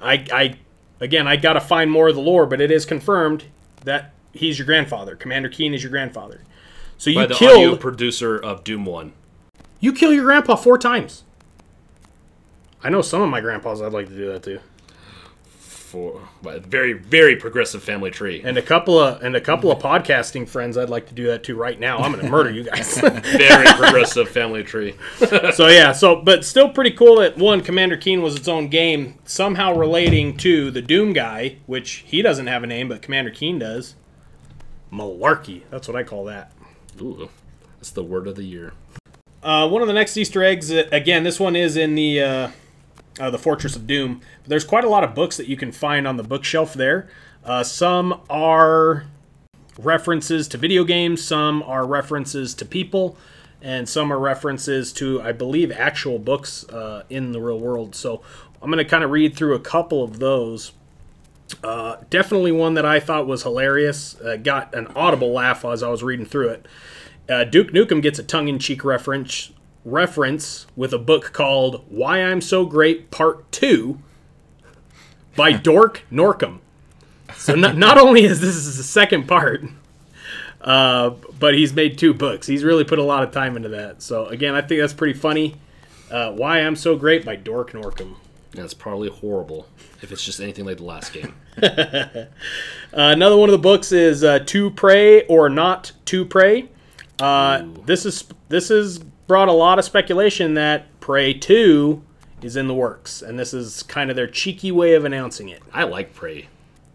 [0.00, 0.58] I I
[1.00, 3.44] again I got to find more of the lore but it is confirmed
[3.84, 5.14] that he's your grandfather.
[5.16, 6.42] Commander Keen is your grandfather.
[6.98, 9.12] So you By the killed audio producer of Doom One.
[9.80, 11.24] you kill your grandpa four times.
[12.82, 14.60] I know some of my grandpas I'd like to do that too.
[15.92, 18.40] For very very progressive family tree.
[18.42, 21.44] And a couple of and a couple of podcasting friends I'd like to do that
[21.44, 21.98] too right now.
[21.98, 22.98] I'm gonna murder you guys.
[23.00, 24.94] Very progressive family tree.
[25.52, 29.18] so yeah, so but still pretty cool that one Commander Keen was its own game,
[29.26, 33.58] somehow relating to the Doom guy, which he doesn't have a name, but Commander Keen
[33.58, 33.94] does.
[34.90, 35.64] Malarkey.
[35.68, 36.52] That's what I call that.
[37.02, 37.28] Ooh,
[37.76, 38.72] that's the word of the year.
[39.42, 42.50] Uh, one of the next Easter eggs, uh, again, this one is in the uh,
[43.20, 44.20] uh, the Fortress of Doom.
[44.42, 47.08] But There's quite a lot of books that you can find on the bookshelf there.
[47.44, 49.06] Uh, some are
[49.78, 53.16] references to video games, some are references to people,
[53.60, 57.94] and some are references to, I believe, actual books uh, in the real world.
[57.94, 58.22] So
[58.60, 60.72] I'm going to kind of read through a couple of those.
[61.62, 64.18] Uh, definitely one that I thought was hilarious.
[64.20, 66.66] Uh, got an audible laugh as I was reading through it.
[67.28, 69.52] Uh, Duke Nukem gets a tongue-in-cheek reference
[69.84, 73.98] reference with a book called "Why I'm So Great" Part Two
[75.36, 76.58] by Dork Norcom.
[77.36, 79.64] So not, not only is this the second part,
[80.60, 82.46] uh, but he's made two books.
[82.46, 84.02] He's really put a lot of time into that.
[84.02, 85.56] So again, I think that's pretty funny.
[86.10, 88.16] Uh, "Why I'm So Great" by Dork Norcom.
[88.52, 89.66] That's probably horrible
[90.02, 91.34] if it's just anything like the last game.
[92.94, 96.68] Uh, another one of the books is uh, "To Pray or Not to Pray."
[97.18, 102.02] Uh, this is this has brought a lot of speculation that Prey Two
[102.42, 105.62] is in the works, and this is kind of their cheeky way of announcing it.
[105.72, 106.48] I like Prey.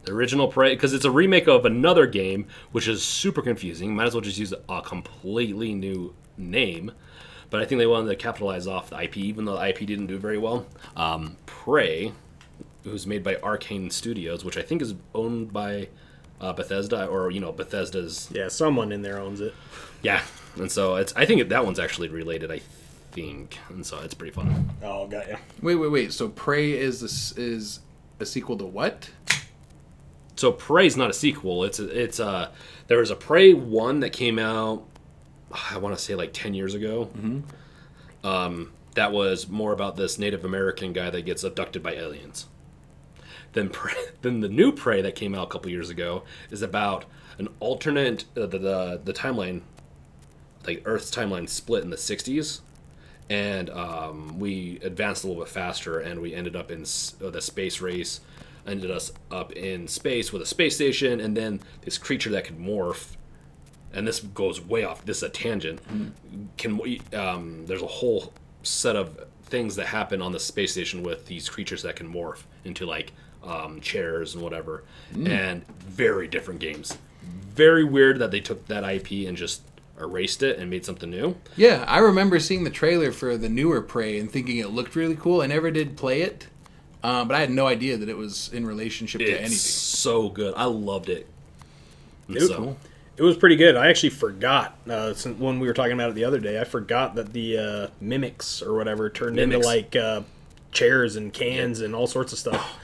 [0.03, 3.95] The original Prey, because it's a remake of another game, which is super confusing.
[3.95, 6.91] Might as well just use a completely new name.
[7.49, 10.05] But I think they wanted to capitalize off the IP, even though the IP didn't
[10.05, 10.67] do very well.
[10.95, 12.11] Um, Prey,
[12.83, 15.87] who's made by Arkane Studios, which I think is owned by
[16.39, 18.29] uh, Bethesda, or you know Bethesda's.
[18.31, 19.55] Yeah, someone in there owns it.
[20.03, 20.21] Yeah,
[20.59, 21.13] and so it's.
[21.15, 22.51] I think that one's actually related.
[22.51, 22.61] I
[23.11, 24.69] think, and so it's pretty fun.
[24.83, 25.37] Oh, got you.
[25.61, 26.13] Wait, wait, wait.
[26.13, 27.79] So Prey is this is
[28.19, 29.09] a sequel to what?
[30.35, 31.63] so Prey's not a sequel.
[31.63, 32.51] It's a, it's a
[32.87, 34.83] there was a Prey one that came out.
[35.71, 37.09] I want to say like ten years ago.
[38.23, 42.47] Um, that was more about this Native American guy that gets abducted by aliens.
[43.53, 47.05] Then Prey, then the new Prey that came out a couple years ago is about
[47.37, 49.61] an alternate uh, the, the the timeline,
[50.67, 52.61] like Earth's timeline split in the '60s.
[53.29, 57.29] And um, we advanced a little bit faster, and we ended up in s- uh,
[57.29, 58.21] the space race
[58.65, 62.59] ended us up in space with a space station and then this creature that could
[62.59, 63.15] morph
[63.93, 65.79] and this goes way off this is a tangent
[66.57, 66.77] can
[67.13, 71.47] um, there's a whole set of things that happen on the space station with these
[71.47, 74.83] creatures that can morph into like um, chairs and whatever
[75.25, 79.61] and very different games very weird that they took that ip and just
[79.99, 83.81] erased it and made something new Yeah, I remember seeing the trailer for the newer
[83.81, 85.41] Prey and thinking it looked really cool.
[85.41, 86.47] I never did play it,
[87.03, 89.49] um, but I had no idea that it was in relationship to anything.
[89.51, 91.27] so good i loved it
[92.29, 92.77] It was, so-
[93.17, 93.75] it was pretty good.
[93.75, 96.61] I actually forgot uh, since when we were talking about it the other day.
[96.61, 100.21] I forgot that the uh, mimics or whatever turned into like uh,
[100.71, 102.77] chairs and cans and all sorts of stuff.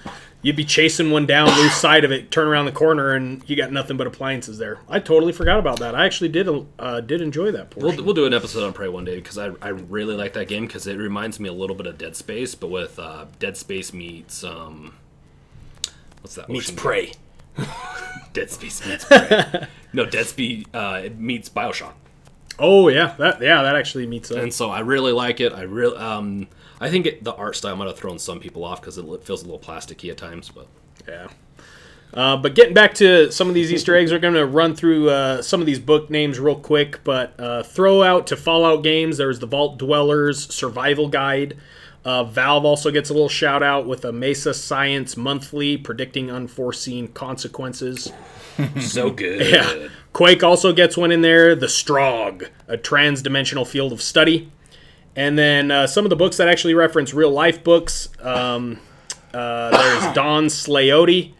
[0.43, 3.55] You'd be chasing one down, lose sight of it, turn around the corner, and you
[3.55, 4.77] got nothing but appliances there.
[4.87, 5.95] I totally forgot about that.
[5.95, 7.95] I actually did uh, did enjoy that portion.
[7.95, 10.47] We'll, we'll do an episode on Prey one day because I, I really like that
[10.47, 13.57] game because it reminds me a little bit of Dead Space, but with uh, Dead
[13.57, 14.93] Space meets um,
[16.21, 16.49] what's that?
[16.49, 17.13] Meets prey.
[18.33, 19.67] Dead Space meets Prey.
[19.93, 21.93] no, Dead Space uh, it meets Bioshock,
[22.59, 24.37] Oh yeah, that yeah that actually meets up.
[24.37, 25.53] and so I really like it.
[25.53, 26.47] I really um,
[26.83, 29.41] I think it, the art style might have thrown some people off because it feels
[29.41, 30.67] a little plasticky at times, but
[31.07, 31.29] Yeah.
[32.13, 35.09] Uh, but getting back to some of these Easter eggs, we're going to run through
[35.09, 37.03] uh, some of these book names real quick.
[37.05, 41.57] But uh, throw out to Fallout games, there's the Vault Dwellers Survival Guide.
[42.05, 47.07] Uh, Valve also gets a little shout out with a Mesa Science Monthly predicting unforeseen
[47.07, 48.11] consequences.
[48.81, 49.47] so good.
[49.47, 49.87] Yeah.
[50.11, 51.55] Quake also gets one in there.
[51.55, 54.51] The Strogg, a trans-dimensional field of study.
[55.15, 58.09] And then uh, some of the books that actually reference real life books.
[58.19, 58.79] Um,
[59.33, 61.33] uh, there's Don Slayote,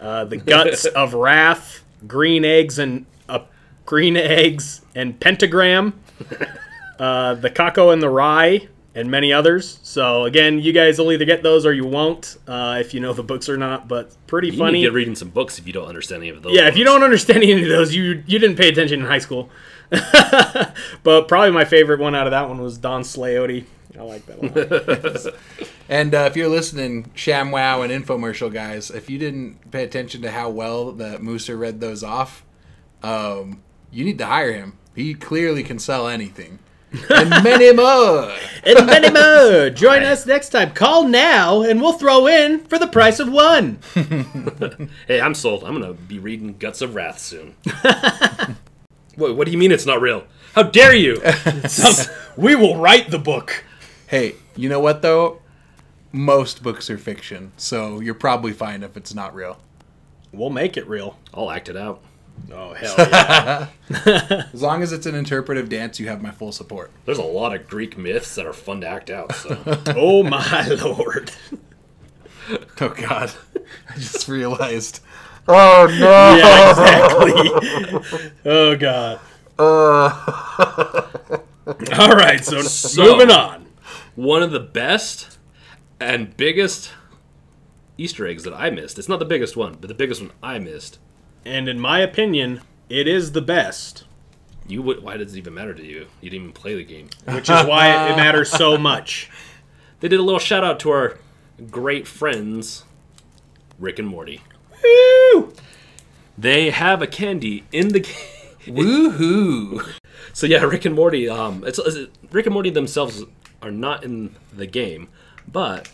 [0.00, 3.40] uh, The Guts of Wrath, Green Eggs and uh,
[3.86, 5.98] Green Eggs and Pentagram,
[6.98, 9.78] uh, The Caco and the Rye, and many others.
[9.82, 13.12] So again, you guys will either get those or you won't, uh, if you know
[13.12, 13.88] the books or not.
[13.88, 14.72] But pretty You funny.
[14.80, 16.54] need to get reading some books if you don't understand any of those.
[16.54, 19.18] Yeah, if you don't understand any of those, you you didn't pay attention in high
[19.18, 19.48] school.
[21.02, 23.64] but probably my favorite one out of that one was Don Slayote.
[23.98, 25.68] I like that one.
[25.90, 30.30] And uh, if you're listening, ShamWow and infomercial guys, if you didn't pay attention to
[30.30, 32.44] how well the Mooser read those off,
[33.02, 34.76] um, you need to hire him.
[34.94, 36.58] He clearly can sell anything.
[37.08, 38.30] And many more.
[38.64, 39.70] and many more.
[39.70, 40.72] Join us next time.
[40.72, 43.78] Call now, and we'll throw in for the price of one.
[45.06, 45.64] Hey, I'm sold.
[45.64, 47.54] I'm gonna be reading Guts of Wrath soon.
[49.18, 50.24] What, what do you mean it's not real?
[50.54, 51.20] How dare you?
[52.36, 53.64] we will write the book.
[54.06, 55.40] Hey, you know what though?
[56.12, 59.58] Most books are fiction, so you're probably fine if it's not real.
[60.32, 61.18] We'll make it real.
[61.34, 62.02] I'll act it out.
[62.52, 63.66] Oh hell yeah!
[64.52, 66.92] As long as it's an interpretive dance, you have my full support.
[67.04, 69.34] There's a lot of Greek myths that are fun to act out.
[69.34, 69.58] So
[69.96, 71.32] oh my lord!
[72.80, 73.32] Oh God,
[73.90, 75.00] I just realized.
[75.48, 76.36] Oh no!
[76.38, 78.30] Yeah, exactly.
[78.44, 79.20] oh god.
[79.58, 81.38] Uh.
[81.98, 83.66] All right, so, So- moving on.
[84.14, 85.38] one of the best
[86.00, 86.92] and biggest
[87.98, 88.98] Easter eggs that I missed.
[88.98, 90.98] It's not the biggest one, but the biggest one I missed.
[91.44, 94.04] And in my opinion, it is the best.
[94.66, 95.02] You would.
[95.02, 96.06] Why does it even matter to you?
[96.20, 97.08] You didn't even play the game.
[97.26, 99.30] which is why it matters so much.
[100.00, 101.18] They did a little shout out to our
[101.70, 102.84] great friends,
[103.78, 104.42] Rick and Morty.
[104.82, 105.52] Woo!
[106.36, 108.14] They have a candy in the game.
[108.66, 109.88] Woohoo!
[110.32, 111.28] So yeah, Rick and Morty.
[111.28, 113.24] Um, it's, it's Rick and Morty themselves
[113.62, 115.08] are not in the game,
[115.50, 115.90] but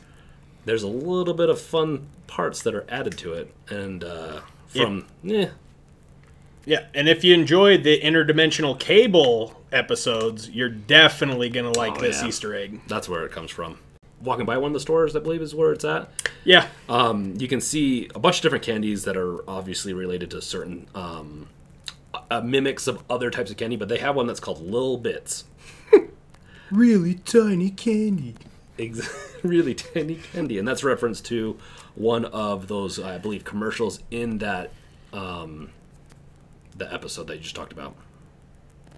[0.64, 5.06] there's a little bit of fun parts that are added to it, and uh, from
[5.28, 5.48] eh,
[6.66, 12.20] Yeah, and if you enjoyed the interdimensional cable episodes, you're definitely gonna like Oh, this
[12.22, 12.28] yeah.
[12.28, 12.80] Easter egg.
[12.88, 13.78] that's where it comes from.
[14.24, 16.10] Walking by one of the stores, I believe, is where it's at.
[16.44, 20.40] Yeah, Um, you can see a bunch of different candies that are obviously related to
[20.40, 21.48] certain um,
[22.30, 25.44] uh, mimics of other types of candy, but they have one that's called Lil Bits.
[26.70, 28.34] really tiny candy.
[28.78, 31.58] Ex- really tiny candy, and that's reference to
[31.94, 34.72] one of those, I believe, commercials in that
[35.12, 35.70] um,
[36.76, 37.94] the episode that you just talked about.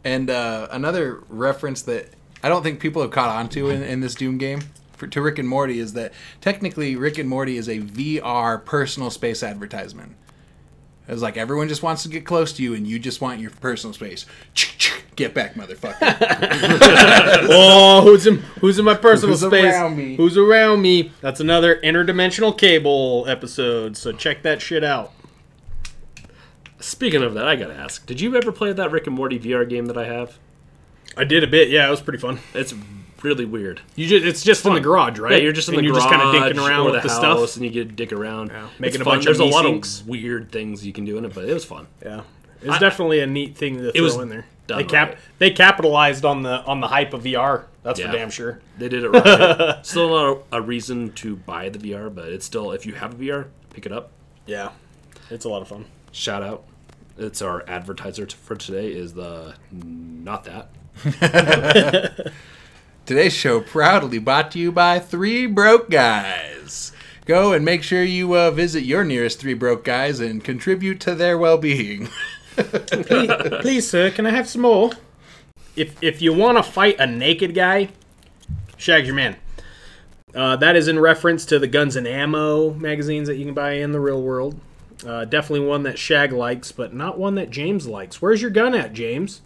[0.04, 2.10] And uh, another reference that
[2.42, 4.60] I don't think people have caught on to in, in this Doom game
[4.96, 9.10] for, to Rick and Morty is that technically Rick and Morty is a VR personal
[9.10, 10.16] space advertisement.
[11.08, 13.52] It's like everyone just wants to get close to you, and you just want your
[13.52, 14.26] personal space.
[15.14, 15.96] Get back, motherfucker!
[17.48, 19.72] Oh, who's in who's in my personal Who's space?
[19.72, 20.16] around me?
[20.16, 21.12] Who's around me?
[21.20, 23.96] That's another interdimensional cable episode.
[23.96, 25.12] So check that shit out.
[26.80, 29.68] Speaking of that, I gotta ask: Did you ever play that Rick and Morty VR
[29.68, 30.38] game that I have?
[31.16, 31.70] I did a bit.
[31.70, 32.40] Yeah, it was pretty fun.
[32.52, 32.74] It's
[33.26, 33.80] really weird.
[33.96, 35.32] You just it's just in the garage, right?
[35.32, 37.08] Yeah, you're just in and the you're garage just kind of dinking around with the,
[37.08, 37.56] house, stuff.
[37.56, 38.52] and you get to dick around.
[38.78, 39.14] making It's a fun.
[39.14, 41.52] bunch There's of a lot of weird things you can do in it, but it
[41.52, 41.86] was fun.
[42.02, 42.22] Yeah,
[42.62, 44.46] it's definitely a neat thing to throw was in there.
[44.68, 45.18] They cap right.
[45.38, 47.64] they capitalized on the on the hype of VR.
[47.82, 48.06] That's Yeah.
[48.06, 48.60] for damn sure.
[48.78, 49.84] They did it right.
[49.86, 53.14] still not a, a reason to buy the VR, but it's still if you have
[53.14, 54.10] a VR, pick it up.
[54.46, 54.70] Yeah,
[55.30, 55.84] it's a lot of fun.
[56.12, 56.64] Shout out.
[57.18, 60.70] It's our advertiser t- for today is the not that.
[63.06, 66.90] Today's show proudly brought to you by Three Broke Guys.
[67.24, 71.14] Go and make sure you uh, visit your nearest Three Broke Guys and contribute to
[71.14, 72.08] their well-being.
[72.56, 74.90] please, please, sir, can I have some more?
[75.76, 77.90] If if you want to fight a naked guy,
[78.76, 79.36] Shag's your man.
[80.34, 83.74] Uh, that is in reference to the Guns and Ammo magazines that you can buy
[83.74, 84.58] in the real world.
[85.06, 88.20] Uh, definitely one that Shag likes, but not one that James likes.
[88.20, 89.42] Where's your gun at, James?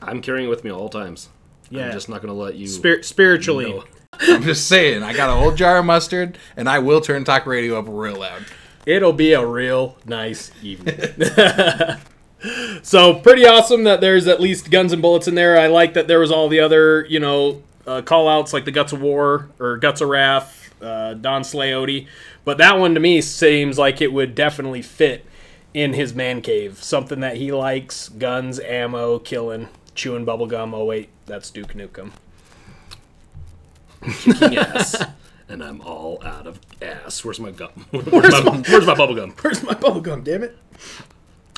[0.00, 1.30] I'm carrying it with me all times.
[1.70, 1.86] Yeah.
[1.86, 2.66] I'm just not going to let you.
[2.66, 3.70] Spir- spiritually.
[3.72, 3.84] know.
[4.20, 7.46] I'm just saying, I got a whole jar of mustard, and I will turn talk
[7.46, 8.44] radio up real loud.
[8.86, 11.00] It'll be a real nice evening.
[12.82, 15.58] so pretty awesome that there's at least guns and bullets in there.
[15.58, 18.70] I like that there was all the other, you know, uh, call outs like the
[18.70, 22.06] Guts of War or Guts of Wrath, uh, Don Slayote.
[22.44, 25.24] But that one to me seems like it would definitely fit
[25.72, 26.82] in his man cave.
[26.82, 30.74] Something that he likes guns, ammo, killing, chewing bubblegum.
[30.74, 32.10] Oh, wait, that's Duke Nukem.
[34.02, 35.02] kicking ass.
[35.48, 37.24] And I'm all out of ass.
[37.24, 37.86] Where's my gum?
[37.90, 39.34] Where's my, where's my bubble gum?
[39.40, 40.56] Where's my bubblegum, damn it?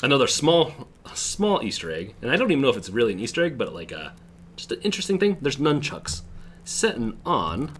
[0.02, 3.44] Another small, small Easter egg, and I don't even know if it's really an Easter
[3.44, 4.12] egg, but like a
[4.56, 5.38] just an interesting thing.
[5.40, 6.22] There's nunchucks
[6.64, 7.72] sitting on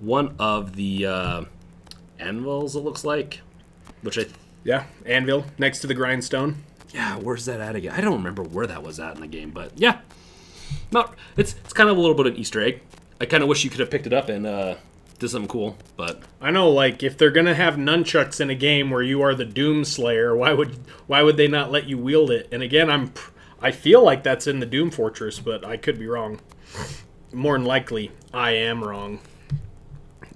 [0.00, 1.44] one of the uh,
[2.18, 2.74] anvils.
[2.76, 3.40] It looks like,
[4.02, 4.26] which I
[4.64, 6.62] Yeah, anvil next to the grindstone.
[6.92, 7.16] Yeah.
[7.16, 7.92] Where's that at again?
[7.94, 10.00] I don't remember where that was at in the game, but yeah,
[10.92, 11.14] not.
[11.36, 12.82] It's it's kind of a little bit of an Easter egg.
[13.20, 14.74] I kind of wish you could have picked it up and uh,
[15.18, 18.90] did something cool, but I know, like if they're gonna have nunchucks in a game
[18.90, 20.76] where you are the Doom Slayer, why would
[21.06, 22.48] why would they not let you wield it?
[22.52, 23.12] And again, I'm
[23.60, 26.40] I feel like that's in the Doom Fortress, but I could be wrong.
[27.32, 29.20] More than likely, I am wrong.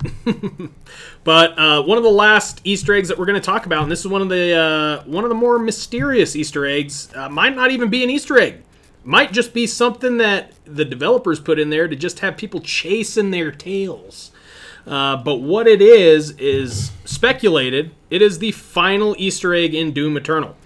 [1.25, 3.93] but uh, one of the last Easter eggs that we're going to talk about, and
[3.93, 7.55] this is one of the uh, one of the more mysterious Easter eggs, uh, might
[7.55, 8.63] not even be an Easter egg.
[9.05, 13.31] Might just be something that the developers put in there to just have people chasing
[13.31, 14.31] their tails.
[14.87, 17.93] Uh, but what it is is speculated.
[18.09, 20.57] It is the final Easter egg in Doom Eternal,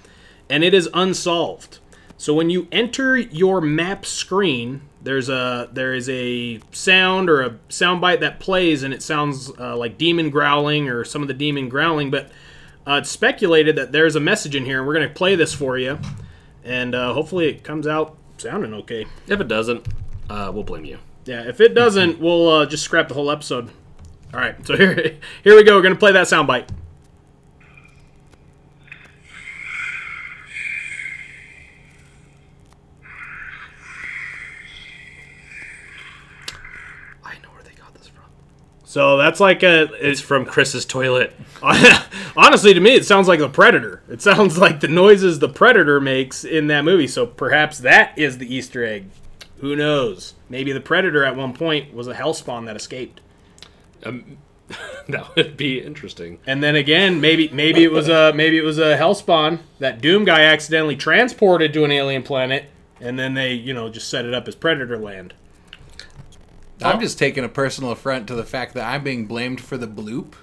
[0.49, 1.79] and it is unsolved.
[2.25, 7.59] So when you enter your map screen, there's a there is a sound or a
[7.69, 11.35] sound bite that plays, and it sounds uh, like demon growling or some of the
[11.35, 12.11] demon growling.
[12.11, 12.31] But
[12.87, 15.53] uh, it's speculated that there's a message in here, and we're going to play this
[15.53, 15.99] for you,
[16.65, 19.05] and uh, hopefully it comes out sounding okay.
[19.27, 19.87] if it doesn't,
[20.31, 20.97] uh, we'll blame you.
[21.27, 23.69] Yeah, if it doesn't, we'll uh, just scrap the whole episode.
[24.33, 25.77] All right, so here, here we go.
[25.77, 26.71] We're gonna play that soundbite.
[37.35, 38.25] I know where they got this from.
[38.95, 39.89] So that's like a.
[39.95, 41.35] It's from Chris's toilet.
[42.37, 44.05] honestly, to me, it sounds like the Predator.
[44.09, 47.09] It sounds like the noises the Predator makes in that movie.
[47.09, 49.07] So perhaps that is the Easter egg.
[49.59, 50.35] Who knows?
[50.49, 53.21] Maybe the Predator at one point was a hellspawn that escaped.
[54.05, 54.39] Um,
[55.09, 56.39] that would be interesting.
[56.47, 60.25] And then again, maybe maybe it was a maybe it was a hellspawn that Doom
[60.25, 62.67] guy accidentally transported to an alien planet,
[63.01, 65.35] and then they you know just set it up as Predator land.
[66.85, 69.87] I'm just taking a personal affront to the fact that I'm being blamed for the
[69.89, 70.35] bloop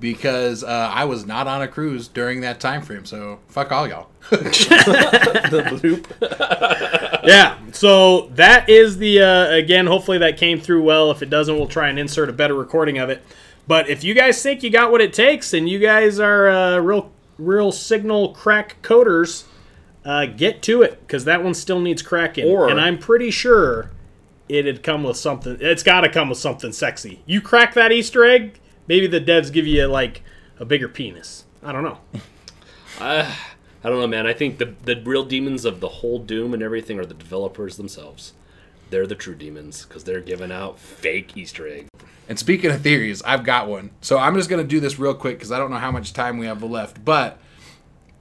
[0.00, 3.04] because uh, I was not on a cruise during that time frame.
[3.04, 4.08] So fuck all y'all.
[4.30, 6.12] the loop.
[7.24, 7.58] yeah.
[7.72, 9.86] So that is the uh, again.
[9.86, 11.10] Hopefully that came through well.
[11.10, 13.22] If it doesn't, we'll try and insert a better recording of it.
[13.66, 16.78] But if you guys think you got what it takes, and you guys are uh,
[16.78, 19.44] real, real signal crack coders,
[20.04, 22.48] uh, get to it because that one still needs cracking.
[22.48, 23.90] Or- and I'm pretty sure
[24.50, 25.56] it'd come with something.
[25.60, 27.22] It's got to come with something sexy.
[27.26, 30.22] You crack that Easter egg, maybe the devs give you like
[30.58, 31.44] a bigger penis.
[31.62, 31.98] I don't know.
[33.00, 33.34] Uh,
[33.82, 34.26] I don't know, man.
[34.26, 37.78] I think the the real demons of the whole Doom and everything are the developers
[37.78, 38.34] themselves.
[38.90, 41.88] They're the true demons because they're giving out fake Easter eggs.
[42.28, 43.90] And speaking of theories, I've got one.
[44.00, 46.12] So I'm just going to do this real quick because I don't know how much
[46.12, 47.04] time we have left.
[47.04, 47.38] But,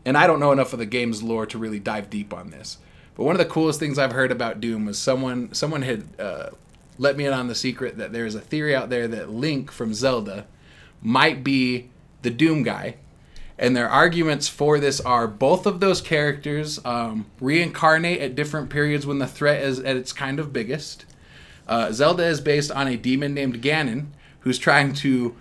[0.06, 2.78] and I don't know enough of the game's lore to really dive deep on this.
[3.20, 6.52] But one of the coolest things I've heard about Doom was someone someone had uh,
[6.98, 9.94] let me in on the secret that there's a theory out there that Link from
[9.94, 10.48] Zelda
[11.02, 11.90] might be
[12.22, 12.96] the Doom guy.
[13.58, 19.06] And their arguments for this are both of those characters um, reincarnate at different periods
[19.06, 21.04] when the threat is at its kind of biggest.
[21.68, 25.36] Uh, Zelda is based on a demon named Ganon, who's trying to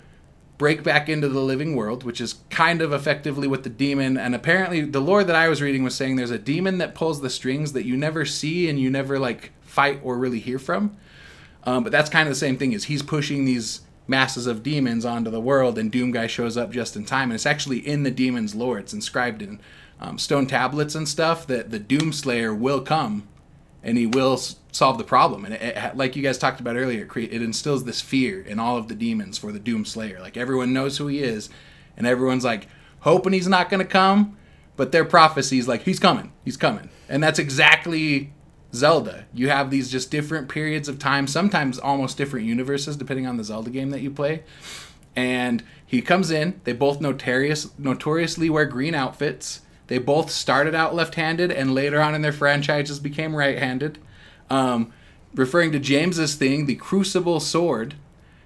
[0.59, 4.17] break back into the living world, which is kind of effectively what the demon.
[4.19, 7.21] And apparently, the lore that I was reading was saying there's a demon that pulls
[7.21, 10.97] the strings that you never see and you never like fight or really hear from.
[11.65, 15.05] Um, but that's kind of the same thing as he's pushing these masses of demons
[15.05, 17.31] onto the world, and Doom Guy shows up just in time.
[17.31, 18.79] And it's actually in the demon's lore.
[18.79, 19.61] It's inscribed in
[20.01, 23.29] um, stone tablets and stuff that the Doom Slayer will come
[23.83, 24.37] and he will
[24.73, 25.45] solve the problem.
[25.45, 28.77] And it, it, like you guys talked about earlier, it, instills this fear in all
[28.77, 30.21] of the demons for the Doom Slayer.
[30.21, 31.49] Like everyone knows who he is,
[31.97, 32.69] and everyone's like
[33.01, 34.37] hoping he's not going to come,
[34.77, 38.33] but their prophecies like he's coming, he's coming, and that's exactly
[38.75, 39.27] Zelda.
[39.33, 43.45] You have these just different periods of time, sometimes almost different universes depending on the
[43.45, 44.43] Zelda game that you play.
[45.17, 49.63] And he comes in, they both notorious notoriously wear green outfits.
[49.89, 53.99] They both started out left-handed and later on in their franchises became right-handed.
[54.49, 54.93] Um,
[55.35, 57.95] referring to James's thing, the Crucible sword.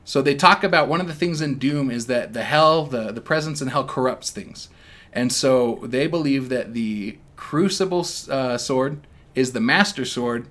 [0.04, 3.12] So they talk about one of the things in Doom is that the hell, the,
[3.12, 4.68] the presence in hell corrupts things.
[5.12, 10.48] And so they believe that the Crucible uh, sword is the Master Sword,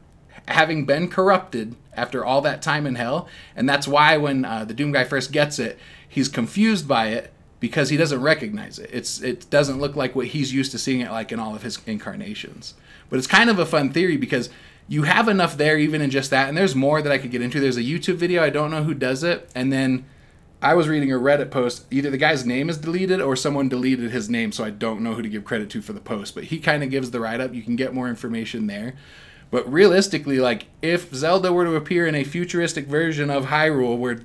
[0.48, 3.28] having been corrupted after all that time in hell.
[3.56, 7.32] And that's why when uh, the Doom guy first gets it, he's confused by it
[7.62, 8.90] because he doesn't recognize it.
[8.92, 11.62] It's it doesn't look like what he's used to seeing it like in all of
[11.62, 12.74] his incarnations.
[13.10, 14.50] But it's kind of a fun theory because
[14.90, 17.42] you have enough there even in just that and there's more that I could get
[17.42, 17.62] into.
[17.62, 20.06] There's a YouTube video, I don't know who does it, and then
[20.62, 21.86] I was reading a Reddit post.
[21.92, 25.14] Either the guy's name is deleted or someone deleted his name, so I don't know
[25.14, 26.36] who to give credit to for the post.
[26.36, 27.54] But he kind of gives the write up.
[27.54, 28.96] You can get more information there.
[29.52, 34.22] But realistically, like if Zelda were to appear in a futuristic version of Hyrule where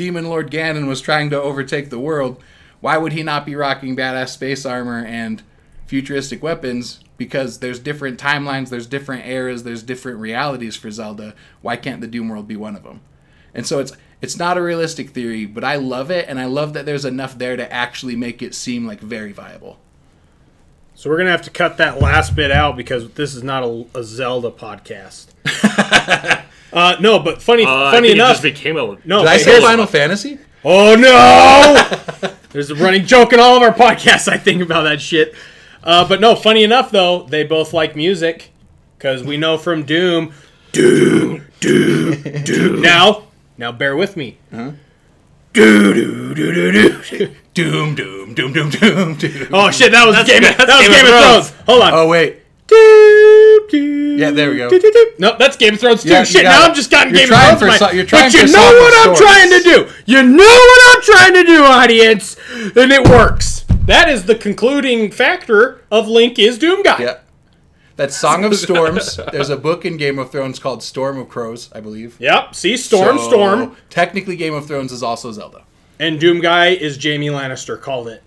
[0.00, 2.42] Demon Lord Ganon was trying to overtake the world,
[2.80, 5.42] why would he not be rocking badass space armor and
[5.84, 7.00] futuristic weapons?
[7.18, 11.34] Because there's different timelines, there's different eras, there's different realities for Zelda.
[11.60, 13.02] Why can't the Doom world be one of them?
[13.52, 13.92] And so it's
[14.22, 17.36] it's not a realistic theory, but I love it, and I love that there's enough
[17.36, 19.78] there to actually make it seem like very viable.
[20.94, 23.84] So we're gonna have to cut that last bit out because this is not a,
[23.94, 25.26] a Zelda podcast.
[26.72, 28.30] uh, no, but funny, Uh, I funny think it enough.
[28.32, 28.96] just became a.
[29.04, 30.38] no, Did I say here's- Final Fantasy?
[30.64, 32.30] Oh no!
[32.50, 34.28] There's a running joke in all of our podcasts.
[34.28, 35.34] I think about that shit.
[35.82, 38.50] Uh, but no, funny enough though, they both like music
[38.98, 40.32] because we know from Doom,
[40.72, 42.82] Doom, Doom, Doom.
[42.82, 43.24] Now,
[43.56, 44.36] now bear with me.
[44.52, 44.72] Uh-huh.
[45.52, 47.34] Do do do do do.
[47.54, 49.48] Doom, doom, doom, doom, doom, doom.
[49.52, 50.42] Oh shit, that was Game.
[50.42, 51.62] Game- that was Game, Game of of Thrones.
[51.66, 51.94] Hold on.
[51.94, 52.39] Oh wait, Do, do,
[52.70, 54.68] Yeah, there we go.
[55.18, 56.10] No, that's Game of Thrones too.
[56.10, 56.68] Yeah, Shit, now it.
[56.68, 57.78] I'm just gotten You're Game trying of for Thrones.
[57.78, 59.88] so- you're trying but you know what I'm trying to do.
[60.06, 63.64] You know what I'm trying to do, audience, and it works.
[63.86, 66.98] That is the concluding factor of Link is Doom Guy.
[67.02, 67.18] yeah.
[67.96, 69.18] That's Song of Storms.
[69.30, 72.16] There's a book in Game of Thrones called Storm of Crows, I believe.
[72.18, 72.54] Yep.
[72.54, 75.64] See, Storm, So, Storm, Technically, Game of Thrones is also Zelda.
[75.98, 77.78] and Doom Guy is Jamie Lannister.
[77.78, 78.22] Called it.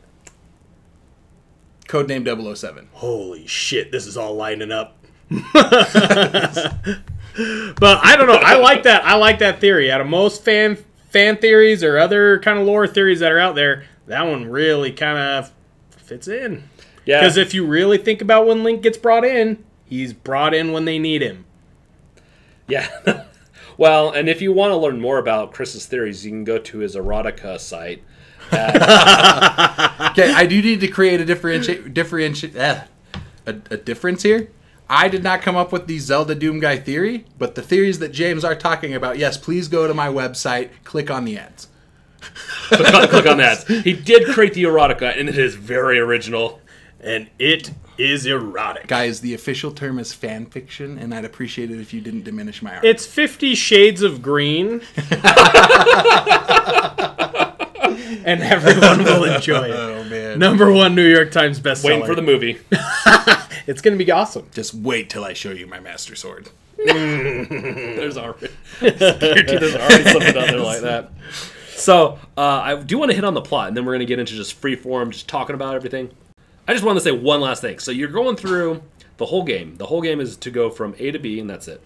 [1.93, 2.89] Codename 007.
[2.93, 4.97] Holy shit, this is all lining up.
[5.29, 5.43] but
[7.35, 8.39] I don't know.
[8.41, 9.05] I like that.
[9.05, 9.91] I like that theory.
[9.91, 13.53] Out of most fan fan theories or other kind of lore theories that are out
[13.53, 15.53] there, that one really kind of
[15.91, 16.63] fits in.
[17.05, 17.19] Yeah.
[17.19, 20.85] Because if you really think about when Link gets brought in, he's brought in when
[20.85, 21.45] they need him.
[22.67, 22.89] Yeah.
[23.77, 26.79] well, and if you want to learn more about Chris's theories, you can go to
[26.79, 28.01] his erotica site.
[30.13, 32.83] Okay, I do need to create a differentiate, differentiate, eh,
[33.47, 34.49] a, a difference here.
[34.87, 38.11] I did not come up with the Zelda Doom Guy theory, but the theories that
[38.11, 41.67] James are talking about, yes, please go to my website, click on the ads.
[42.67, 43.63] click, on, click on that.
[43.67, 46.61] He did create the erotica, and it is very original.
[46.99, 48.87] And it is erotic.
[48.87, 52.61] Guys, the official term is fan fiction, and I'd appreciate it if you didn't diminish
[52.61, 52.85] my art.
[52.85, 54.81] It's Fifty Shades of Green.
[58.25, 59.71] and everyone will enjoy it.
[59.75, 61.85] oh man, Number one New York Times bestseller.
[61.85, 62.59] Waiting for the movie.
[63.65, 64.49] It's gonna be awesome.
[64.51, 66.49] just wait till I show you my master sword.
[66.77, 68.49] There's already,
[68.81, 71.11] there's already something out there like that.
[71.69, 74.05] So uh, I do want to hit on the plot, and then we're going to
[74.05, 76.11] get into just free form, just talking about everything.
[76.67, 77.79] I just want to say one last thing.
[77.79, 78.81] So you're going through
[79.17, 79.77] the whole game.
[79.77, 81.81] The whole game is to go from A to B, and that's it.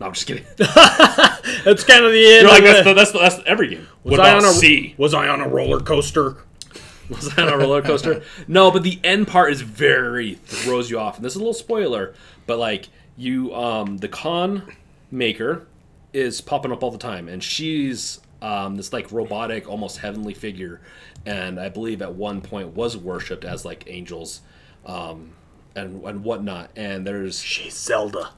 [0.00, 0.44] No, I'm just kidding.
[0.58, 2.42] That's kind of the end.
[2.42, 3.86] You're like that's, the, that's, the, that's every game.
[4.02, 4.94] was What I on a C?
[4.98, 6.38] Was I on a roller coaster?
[7.10, 8.22] Was I on a roller coaster?
[8.48, 11.52] no, but the end part is very throws you off, and this is a little
[11.52, 12.14] spoiler.
[12.46, 12.88] But like
[13.18, 14.72] you, um, the Khan
[15.12, 15.66] Maykr
[16.14, 20.80] is popping up all the time, and she's um, this like robotic, almost heavenly figure,
[21.26, 24.40] and I believe at one point was worshipped as like angels,
[24.86, 25.32] um,
[25.76, 26.70] and and whatnot.
[26.74, 28.30] And there's She's Zelda.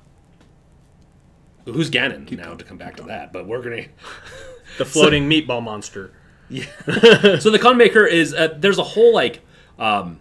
[1.66, 3.86] Who's Ganon now to come back to that, but we're gonna.
[4.78, 6.12] The floating meatball monster.
[6.48, 6.64] Yeah.
[7.38, 9.40] so the Khan Maykr is uh, there's a whole like
[9.78, 10.20] um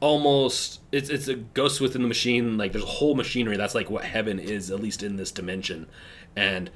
[0.00, 3.90] almost it's it's a ghost within the machine like there's a whole machinery that's like
[3.90, 5.86] what heaven is at least in this dimension
[6.36, 6.70] and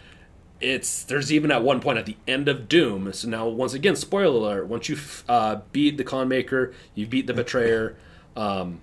[0.60, 3.94] it's there's even at one point at the end of doom so now once again
[3.94, 4.96] spoiler alert once you
[5.28, 7.96] uh, beat the Khan Maykr you beat the betrayer
[8.36, 8.80] um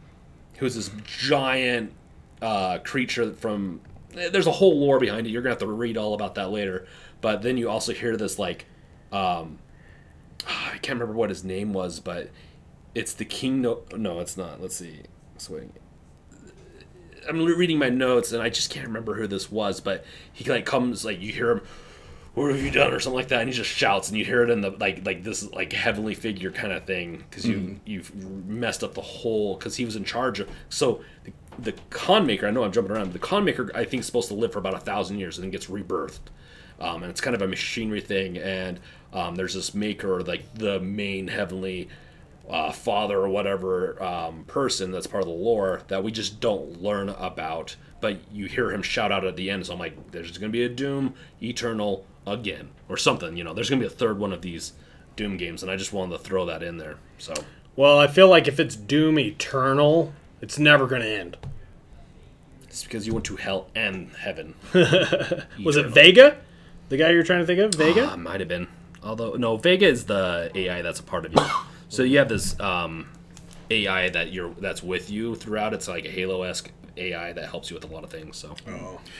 [0.57, 1.91] who's this giant
[2.41, 3.81] uh, creature from
[4.17, 6.87] there's a whole lore behind it you're gonna have to read all about that later
[7.21, 8.65] but then you also hear this like
[9.11, 9.59] um
[10.73, 12.29] I can't remember what his name was, but
[12.95, 13.61] it's the king.
[13.61, 14.61] No, no, it's not.
[14.61, 15.01] Let's see.
[15.37, 15.73] Swing.
[17.27, 20.65] I'm reading my notes and I just can't remember who this was, but he like
[20.65, 21.61] comes like you hear him.
[22.35, 23.41] What have you done, or something like that?
[23.41, 26.13] And he just shouts, and you hear it in the like, like this, like heavenly
[26.13, 28.13] figure kind of thing, because you you've
[28.45, 29.55] messed up the whole.
[29.55, 30.47] Because he was in charge of.
[30.69, 33.13] So the, the Khan Maykr, I know I'm jumping around.
[33.13, 35.43] The Khan Maykr, I think, is supposed to live for about a thousand years, and
[35.43, 36.19] then gets rebirthed
[36.79, 38.37] um, and it's kind of a machinery thing.
[38.37, 38.79] And
[39.13, 41.89] um, there's this maker, like the main heavenly
[42.49, 46.81] uh, father or whatever um, person that's part of the lore that we just don't
[46.81, 47.75] learn about.
[47.99, 50.57] But you hear him shout out at the end, so I'm like, there's going to
[50.57, 53.35] be a Doom Eternal again, or something.
[53.35, 54.73] You know, there's going to be a third one of these
[55.15, 56.97] Doom games, and I just wanted to throw that in there.
[57.17, 57.33] So
[57.75, 61.37] Well, I feel like if it's Doom Eternal, it's never going to end.
[62.77, 64.53] It's because you went to hell and heaven.
[65.65, 66.37] Was it Vega?
[66.89, 67.73] The guy you're trying to think of?
[67.73, 68.11] Vega?
[68.13, 68.67] Uh, might have been.
[69.01, 71.43] Although no, Vega is the AI that's a part of you.
[71.89, 73.09] so you have this um,
[73.71, 75.73] AI that you're that's with you throughout.
[75.73, 78.37] It's like a Halo esque AI that helps you with a lot of things.
[78.37, 78.55] So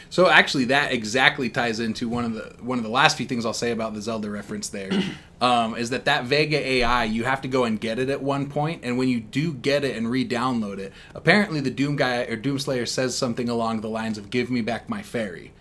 [0.10, 3.46] So actually, that exactly ties into one of the one of the last few things
[3.46, 4.70] I'll say about the Zelda reference.
[4.70, 4.90] There
[5.42, 8.50] um, is that that Vega AI you have to go and get it at one
[8.50, 12.38] point, and when you do get it and re-download it, apparently the Doom guy or
[12.38, 15.52] Doomslayer says something along the lines of "Give me back my fairy,"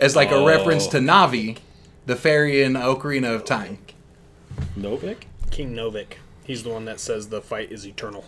[0.00, 0.46] as like a Oh.
[0.46, 1.58] reference to Navi,
[2.06, 3.78] the fairy in Ocarina of Time.
[4.78, 5.24] Novik.
[5.50, 6.14] King Novik.
[6.44, 8.24] He's the one that says the fight is eternal.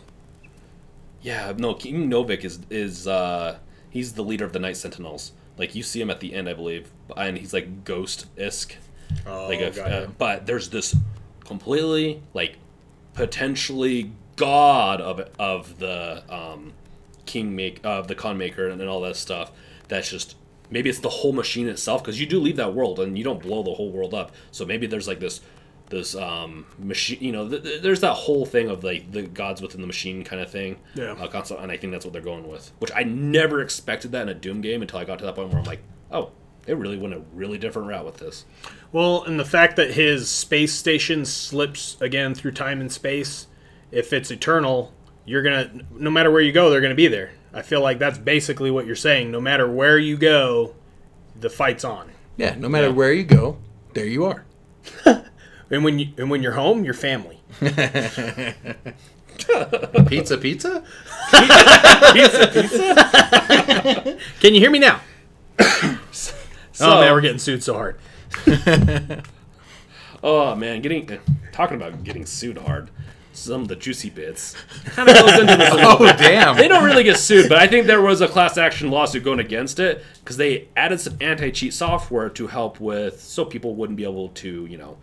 [1.25, 3.57] Yeah, no, King Novik is is uh,
[3.89, 5.33] he's the leader of the Night Sentinels.
[5.57, 8.75] Like you see him at the end, I believe, and he's like ghost isk.
[9.27, 10.95] Oh, like a, got uh, but there's this
[11.41, 12.59] completely like
[13.14, 16.75] potentially god of of the um,
[17.25, 19.51] king make of the Khan Maykr and, and all that stuff.
[19.89, 20.37] That's just
[20.68, 23.41] maybe it's the whole machine itself because you do leave that world and you don't
[23.41, 24.33] blow the whole world up.
[24.51, 25.41] So maybe there's like this
[25.95, 29.62] this um machine you know th- th- there's that whole thing of like the gods
[29.62, 31.12] within the machine kind of thing Yeah.
[31.12, 34.22] uh, concept, and i think that's what they're going with which i never expected that
[34.22, 36.30] in a doom game until i got to that point where i'm like oh
[36.66, 38.45] they really went a really different route with this
[38.92, 43.49] Well, and the fact that his space station slips again through time and space,
[43.90, 44.92] if it's eternal,
[45.26, 47.32] you're gonna no matter where you go, they're gonna be there.
[47.53, 49.30] I feel like that's basically what you're saying.
[49.30, 50.74] No matter where you go,
[51.38, 52.11] the fight's on.
[52.38, 52.92] Yeah, no matter Yeah.
[52.95, 53.59] where you go,
[53.92, 54.45] there you are.
[55.75, 57.41] And when you and when you're home, your family.
[60.07, 60.85] Pizza, pizza.
[62.12, 62.95] Pizza, pizza.
[64.41, 65.01] Can you hear me now?
[66.12, 66.37] so,
[66.81, 67.99] oh man, we're getting sued so hard.
[70.22, 71.09] oh man getting
[71.53, 72.91] talking about getting sued hard
[73.33, 74.57] some of the juicy bits
[74.87, 76.57] kind of goes into this a little Oh damn!
[76.57, 79.41] they don't really get sued, but I think there was a class action lawsuit going
[79.41, 83.97] against it because they added some anti cheat software to help with so people wouldn't
[83.97, 84.97] be able to, you know,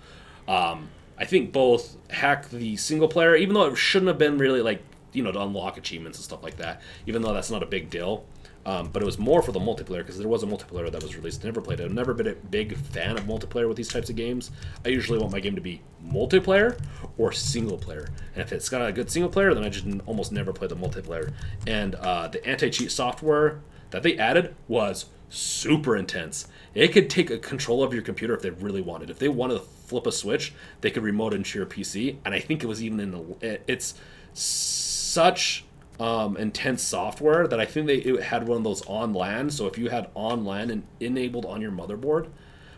[0.48, 4.62] um, I think both hack the single player, even though it shouldn't have been really
[4.62, 4.82] like,
[5.14, 7.90] you know, to unlock achievements and stuff like that, even though that's not a big
[7.90, 8.26] deal.
[8.66, 11.16] Um, but it was more for the multiplayer because there was a multiplayer that was
[11.16, 11.44] released.
[11.44, 11.86] I Never played it.
[11.86, 14.52] I've never been a big fan of multiplayer with these types of games.
[14.86, 16.80] I usually want my game to be multiplayer
[17.18, 18.10] or single player.
[18.36, 20.76] And if it's got a good single player, then I just almost never play the
[20.76, 21.34] multiplayer.
[21.66, 26.48] And uh, the anti cheat software that they added was super intense.
[26.74, 29.10] It could take a control of your computer if they really wanted.
[29.10, 32.16] If they wanted to flip a switch, they could remote into your PC.
[32.24, 33.22] And I think it was even in the.
[33.42, 33.94] it- It's
[34.34, 35.66] such
[36.00, 39.50] um, intense software that I think they it had one of those on LAN.
[39.50, 42.28] So if you had on LAN and enabled on your motherboard,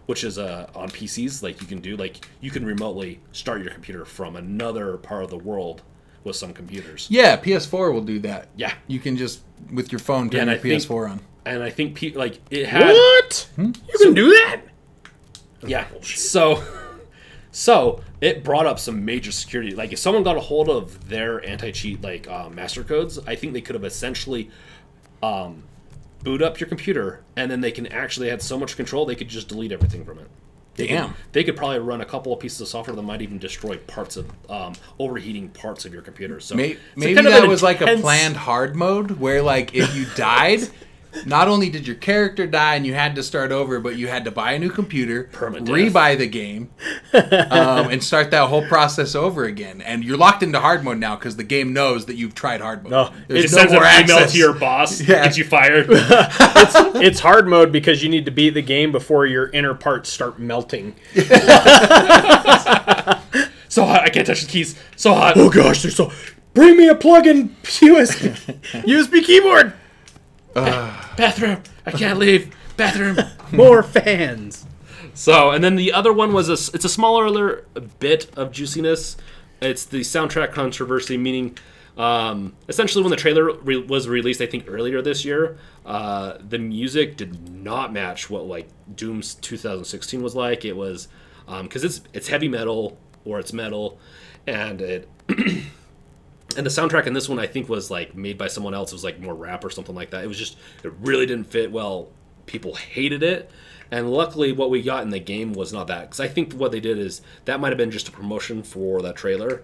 [0.07, 3.71] which is uh, on PCs, like you can do, like you can remotely start your
[3.71, 5.83] computer from another part of the world
[6.23, 7.07] with some computers.
[7.11, 8.47] Yeah, PS4 will do that.
[8.55, 8.73] Yeah.
[8.87, 9.41] You can just
[9.71, 11.19] with your phone turn and your I think- PS4 on.
[11.45, 13.47] And I think pe- like it had What?
[13.57, 14.61] You can do that?
[15.65, 15.85] Yeah.
[16.01, 16.63] So,
[17.53, 19.75] so it brought up some major security.
[19.75, 23.53] Like if someone got a hold of their anti-cheat like uh, master codes, I think
[23.53, 24.49] they could have essentially
[25.21, 25.63] um,
[26.23, 29.27] boot up your computer, and then they can actually had so much control they could
[29.29, 30.27] just delete everything from it.
[30.75, 31.09] They Damn.
[31.09, 33.77] Could, they could probably run a couple of pieces of software that might even destroy
[33.77, 36.39] parts of um, overheating parts of your computer.
[36.39, 36.79] So Maybe
[37.19, 40.61] of that was like a planned hard mode where, like, if you died,
[41.25, 44.25] not only did your character die and you had to start over, but you had
[44.25, 45.67] to buy a new computer, Permadeath.
[45.67, 46.69] rebuy the game,
[47.13, 49.81] um, and start that whole process over again.
[49.81, 52.83] And you're locked into hard mode now because the game knows that you've tried hard
[52.83, 52.91] mode.
[52.91, 53.87] No, There's It no sends an more
[54.17, 55.23] email to your boss, Yeah.
[55.23, 55.87] gets you fired.
[56.95, 60.39] It's hard mode because you need to beat the game before your inner parts start
[60.39, 60.95] melting.
[61.15, 61.23] so
[63.85, 64.79] hot, I can't touch the keys.
[64.95, 65.33] So hot.
[65.37, 66.11] Oh gosh, they're so.
[66.53, 68.31] Bring me a plug-in USB
[68.83, 69.73] USB keyboard.
[71.17, 71.61] Bathroom.
[71.85, 72.55] I can't leave.
[72.77, 73.17] Bathroom.
[73.51, 74.65] More fans.
[75.13, 77.65] So, and then the other one was a, it's a smaller
[77.99, 79.15] bit of juiciness.
[79.61, 81.57] It's the soundtrack controversy, meaning
[81.95, 86.57] Um, essentially, when the trailer re- was released, I think earlier this year, uh, the
[86.57, 90.65] music did not match what like Doom's 2016 was like.
[90.65, 91.07] It was
[91.61, 93.99] because it's it's heavy metal or it's metal,
[94.47, 95.07] and it
[96.55, 98.91] and the soundtrack in this one I think was like made by someone else.
[98.91, 100.23] It was like more rap or something like that.
[100.23, 102.09] It was just it really didn't fit well.
[102.45, 103.49] People hated it,
[103.89, 106.01] and luckily what we got in the game was not that.
[106.01, 109.01] Because I think what they did is that might have been just a promotion for
[109.01, 109.63] that trailer,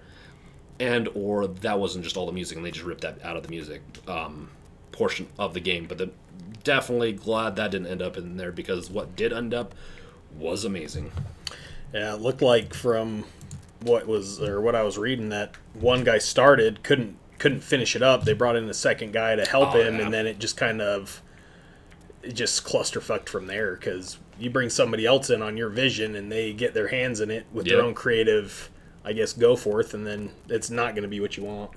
[0.80, 3.44] and or that wasn't just all the music and they just ripped that out of
[3.44, 4.50] the music um,
[4.92, 5.86] portion of the game.
[5.88, 6.12] But the,
[6.64, 9.76] definitely glad that didn't end up in there because what did end up
[10.38, 11.12] was amazing.
[11.94, 13.26] Yeah, it looked like from
[13.82, 18.02] what was or what I was reading that one guy started couldn't couldn't finish it
[18.04, 18.26] up.
[18.26, 20.06] They brought in a second guy to help Oh, him, yeah.
[20.06, 21.22] and then it just kind of
[22.22, 26.30] it just clusterfucked from there because you bring somebody else in on your vision and
[26.32, 28.70] they get their hands in it with their own creative,
[29.06, 31.72] I guess, go forth, and then it's not going to be what you want.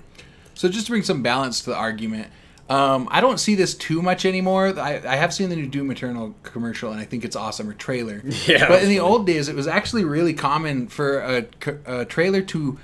[0.53, 2.27] So just to bring some balance to the argument,
[2.69, 4.79] um, I don't see this too much anymore.
[4.79, 7.73] I, I have seen the new Doom Eternal commercial, and I think it's awesome or
[7.73, 8.21] trailer.
[8.47, 11.19] Yeah, But in the old days, it was actually really common for
[11.85, 12.79] a trailer to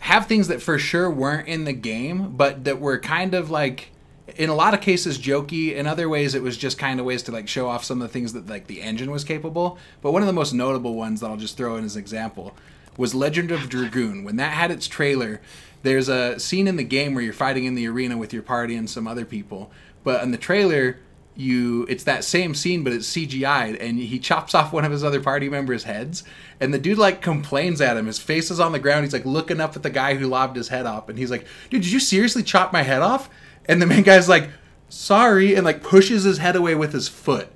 [0.00, 3.88] have things that for sure weren't in the game, but that were kind of like.
[4.36, 5.74] In a lot of cases, jokey.
[5.74, 8.08] In other ways, it was just kind of ways to like show off some of
[8.08, 9.76] the things that like the engine was capable.
[10.00, 12.56] But one of the most notable ones that I'll just throw in as an example
[12.96, 14.24] was Legend of Dragoon.
[14.24, 15.42] When that had its trailer,
[15.82, 18.76] there's a scene in the game where you're fighting in the arena with your party
[18.76, 19.70] and some other people.
[20.04, 20.98] But in the trailer,
[21.34, 25.02] you it's that same scene, but it's CGI'd, and he chops off one of his
[25.02, 26.24] other party members' heads,
[26.60, 28.06] and the dude like complains at him.
[28.06, 29.04] His face is on the ground.
[29.04, 31.46] He's like looking up at the guy who lobbed his head off, and he's like,
[31.70, 33.30] "Dude, did you seriously chop my head off?"
[33.66, 34.50] And the main guy's like,
[34.88, 37.48] "Sorry," and like pushes his head away with his foot.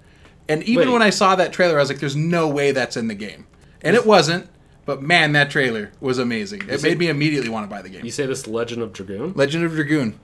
[0.49, 0.93] And even Wait.
[0.93, 3.47] when I saw that trailer, I was like, "There's no way that's in the game,"
[3.83, 4.49] and it wasn't.
[4.87, 6.63] But man, that trailer was amazing.
[6.69, 8.05] It made me immediately want to buy the game.
[8.05, 9.33] You say this Legend of Dragoon?
[9.35, 10.19] Legend of Dragoon.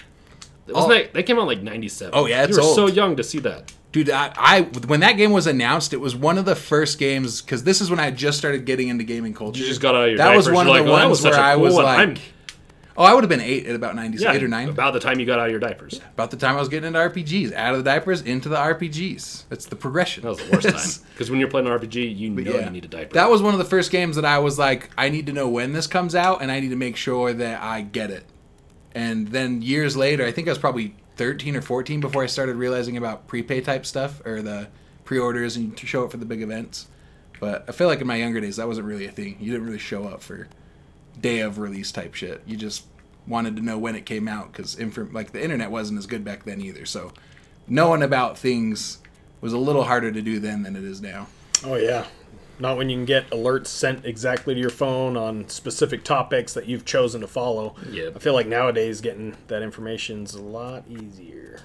[0.69, 0.95] Wasn't Oh.
[0.95, 2.13] that, that came out like '97.
[2.15, 3.73] Oh, yeah, it's you were so young to see that.
[3.91, 7.43] Dude, I, I when that game was announced, it was one of the first games
[7.43, 9.61] because this is when I just started getting into gaming culture.
[9.61, 11.07] You just got out of your That was one you're of the like, "Oh, that
[11.09, 12.17] ones where a I cool was one." like, I'm-
[12.97, 14.69] oh, I would have been eight at about ninety yeah, eight or nine.
[14.69, 16.01] about the time you got out of your diapers.
[16.15, 19.45] About the time I was getting into RPGs, out of the diapers into the RPGs.
[19.49, 20.23] That's the progression.
[20.25, 20.69] That was the worst
[21.01, 22.65] time because when you're playing an RPG, you know Yeah.
[22.67, 23.15] you need a diaper.
[23.15, 25.49] That was one of the first games that I was like, I need to know
[25.49, 28.25] when this comes out, and I need to make sure that I get it.
[28.95, 32.57] And then years later, I think I was probably 13 or 14 before I started
[32.57, 34.69] realizing about prepay type stuff or the
[35.05, 36.89] pre-orders and to show up for the big events.
[37.41, 39.37] But I feel like in my younger days, that wasn't really a thing.
[39.41, 40.47] You didn't really show up for
[41.21, 42.43] day of release type shit.
[42.47, 42.85] You just
[43.27, 46.25] wanted to know when it came out because infor- like the internet wasn't as good
[46.25, 46.87] back then either.
[46.87, 47.13] So
[47.69, 48.99] knowing about things
[49.41, 51.29] was a little harder to do then than it is now.
[51.65, 52.07] Oh yeah.
[52.59, 56.67] Not when you can get alerts sent exactly to your phone on specific topics that
[56.67, 57.75] you've chosen to follow.
[57.91, 58.17] Yep.
[58.17, 61.61] I feel like nowadays getting that information's a lot easier.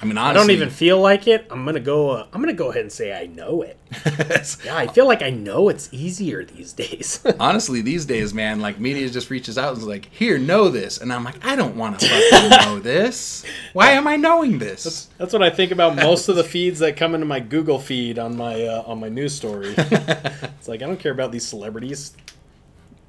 [0.00, 1.46] I mean, I don't even feel like it.
[1.50, 2.10] I'm gonna go.
[2.10, 3.76] Uh, I'm gonna go ahead and say I know it.
[4.64, 7.24] Yeah, I feel like I know it's easier these days.
[7.40, 10.98] honestly, these days, man, like media just reaches out and is like, "Here, know this,"
[10.98, 13.44] and I'm like, "I don't want to fucking know this.
[13.72, 16.96] Why am I knowing this?" That's what I think about most of the feeds that
[16.96, 19.74] come into my Google feed on my uh, on my news story.
[19.76, 22.14] it's like I don't care about these celebrities.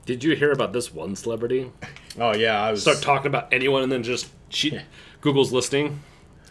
[0.06, 1.72] Did you hear about this one celebrity?
[2.20, 2.82] Oh yeah, I was.
[2.82, 4.80] Start talking about anyone and then just she
[5.22, 6.00] Google's listening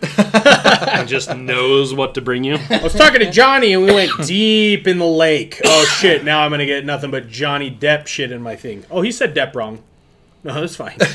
[0.03, 2.59] and just knows what to bring you.
[2.70, 5.61] I was talking to Johnny and we went deep in the lake.
[5.64, 6.24] Oh shit!
[6.24, 8.84] Now I'm gonna get nothing but Johnny Depp shit in my thing.
[8.90, 9.82] Oh, he said Depp wrong.
[10.44, 10.96] No, that's fine.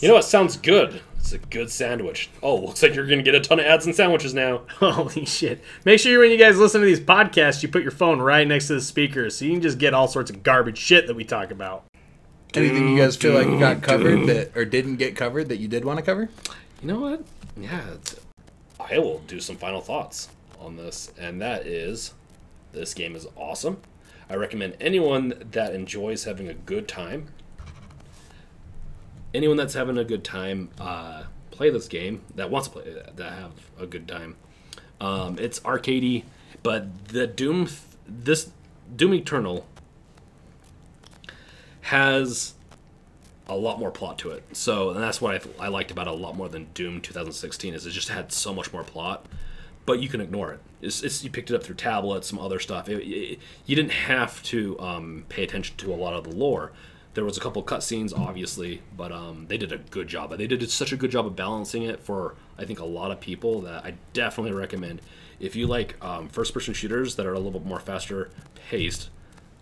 [0.00, 1.00] You know what sounds good?
[1.18, 2.30] It's a good sandwich.
[2.40, 4.62] Oh, looks like you're gonna get a ton of ads and sandwiches now.
[4.78, 5.60] Holy shit!
[5.84, 8.68] Make sure when you guys listen to these podcasts, you put your phone right next
[8.68, 11.24] to the speakers so you can just get all sorts of garbage shit that we
[11.24, 11.84] talk about.
[12.54, 15.66] Anything you guys feel like you got covered that or didn't get covered that you
[15.66, 16.28] did want to cover?
[16.80, 17.24] You know what?
[17.60, 17.96] Yeah,
[18.78, 20.28] I will do some final thoughts
[20.60, 22.14] on this, and that is
[22.72, 23.80] this game is awesome.
[24.30, 27.28] I recommend anyone that enjoys having a good time,
[29.34, 32.22] anyone that's having a good time, uh, play this game.
[32.34, 34.36] That wants to play that have a good time.
[35.00, 36.24] Um, it's arcadey,
[36.62, 37.68] but the Doom,
[38.06, 38.50] this
[38.94, 39.66] Doom Eternal
[41.82, 42.54] has
[43.48, 44.44] a lot more plot to it.
[44.52, 47.74] So, and that's what I, I liked about it a lot more than Doom 2016
[47.74, 49.24] is it just had so much more plot,
[49.86, 50.60] but you can ignore it.
[50.82, 52.88] It's, it's you picked it up through tablets, some other stuff.
[52.88, 56.72] It, it- you didn't have to um, pay attention to a lot of the lore.
[57.14, 60.36] There was a couple cutscenes, obviously, but um, they did a good job.
[60.36, 63.18] They did such a good job of balancing it for I think a lot of
[63.20, 65.00] people that I definitely recommend.
[65.40, 68.30] If you like um, first-person shooters that are a little bit more faster
[68.68, 69.08] paced,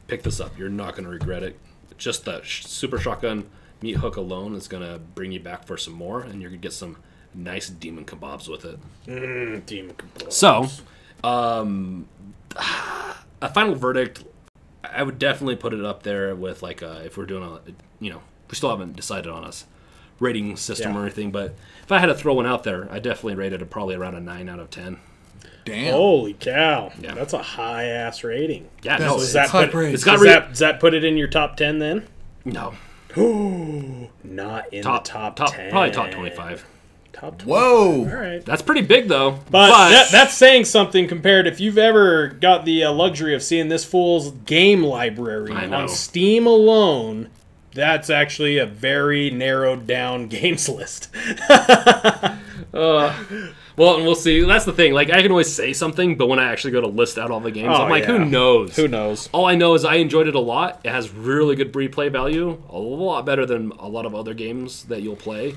[0.06, 0.58] pick this up.
[0.58, 1.58] You're not going to regret it.
[1.96, 3.48] Just the sh- super shotgun
[3.82, 6.72] Meat Hook alone is gonna bring you back for some more, and you're gonna get
[6.72, 6.96] some
[7.34, 8.78] nice demon kebabs with it.
[9.06, 10.32] Mm, Demon Kebabs.
[10.32, 10.66] So,
[11.22, 12.06] um,
[13.42, 14.24] a final verdict.
[14.84, 17.60] I would definitely put it up there with like uh, if we're doing a,
[18.00, 19.66] you know, we still haven't decided on a s-
[20.20, 20.98] rating system Yeah.
[20.98, 23.68] or anything, but if I had to throw one out there, I definitely rated it
[23.68, 24.98] probably around a nine out of ten.
[25.64, 25.92] Damn.
[25.92, 26.92] Holy cow!
[27.00, 27.14] Yeah.
[27.14, 28.68] That's a high ass rating.
[28.82, 29.94] Yeah, That's- no, So it's, that high put, praise.
[29.94, 32.06] It's got does, re- that, does that put it in your top ten then?
[32.44, 32.72] no
[34.24, 35.70] Not in top the top, top ten.
[35.70, 36.66] probably top twenty five.
[37.12, 37.50] Top 20.
[37.50, 38.00] Whoa.
[38.00, 38.44] All right.
[38.44, 39.38] That's pretty big though.
[39.50, 43.68] But, that, that's saying something compared if you've ever got the uh, luxury of seeing
[43.68, 47.30] this fool's game library on Steam alone.
[47.72, 51.08] That's actually a very narrowed down games list.
[53.76, 54.40] well, and we'll see.
[54.42, 54.92] That's the thing.
[54.92, 57.40] Like I can always say something, but when I actually go to list out all
[57.40, 58.18] the games, Oh, I'm like, yeah.
[58.18, 58.76] who knows?
[58.76, 59.28] Who knows?
[59.32, 60.80] All I know is I enjoyed it a lot.
[60.84, 64.84] It has really good replay value, a lot better than a lot of other games
[64.84, 65.54] that you'll play.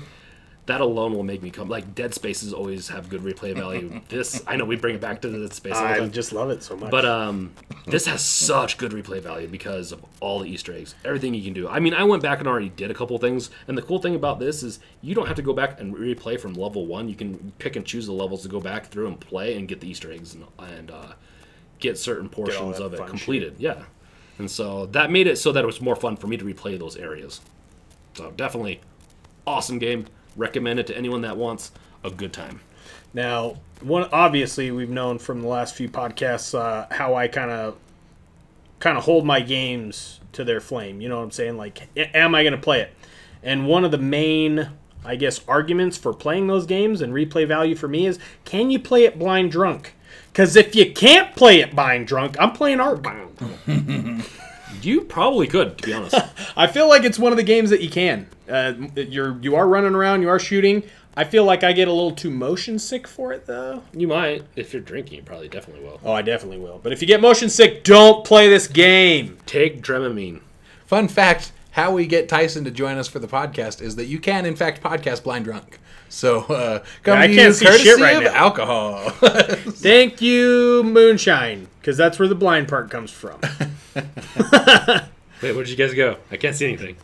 [0.66, 1.68] That alone will make me come.
[1.68, 4.00] Like Dead Spaces always have good replay value.
[4.08, 6.76] this, I know we bring it back to Dead Space, I just love it so
[6.76, 6.90] much.
[6.90, 7.52] but um,
[7.86, 11.54] this has such good replay value because of all the Easter eggs, everything you can
[11.54, 11.66] do.
[11.66, 14.14] I mean, I went back and already did a couple things, and the cool thing
[14.14, 17.08] about this is you don't have to go back and replay from level one.
[17.08, 19.80] You can pick and choose the levels to go back through and play and get
[19.80, 21.12] the Easter eggs and, and uh,
[21.80, 23.54] get certain portions that of it fun completed.
[23.58, 23.82] Yeah,
[24.38, 26.78] and so that made it so that it was more fun for me to replay
[26.78, 27.40] those areas.
[28.14, 28.80] So definitely,
[29.46, 30.06] awesome game.
[30.36, 31.72] Recommend it to anyone that wants
[32.04, 32.60] a good time.
[33.12, 37.76] Now, one obviously we've known from the last few podcasts uh, how I kind of
[38.78, 41.00] kind of hold my games to their flame.
[41.00, 41.56] You know what I'm saying?
[41.56, 42.94] Like, am I going to play it?
[43.42, 44.70] And one of the main,
[45.04, 48.78] I guess, arguments for playing those games and replay value for me is, can you
[48.78, 49.94] play it blind drunk?
[50.32, 53.06] Because if you can't play it blind drunk, I'm playing Ark.
[54.82, 56.14] You probably could, to be honest.
[56.56, 58.26] I feel like it's one of the games that you can.
[58.48, 60.82] Uh, you're you are running around, you are shooting.
[61.16, 63.82] I feel like I get a little too motion sick for it though.
[63.92, 66.00] you might, if you're drinking, you probably definitely will.
[66.04, 66.78] Oh, I definitely will.
[66.82, 69.38] But if you get motion sick, don't play this game.
[69.46, 70.40] Take Dramamine.
[70.86, 74.18] Fun fact: How we get Tyson to join us for the podcast is that you
[74.18, 75.78] can, in fact, podcast blind drunk.
[76.08, 78.34] So uh, come I to can't you see courtesy shit right of now.
[78.34, 79.10] alcohol.
[79.10, 83.40] Thank you, Moonshine, because that's where the blind part comes from.
[85.42, 86.16] Wait, where did you guys go?
[86.30, 86.96] I can't see anything.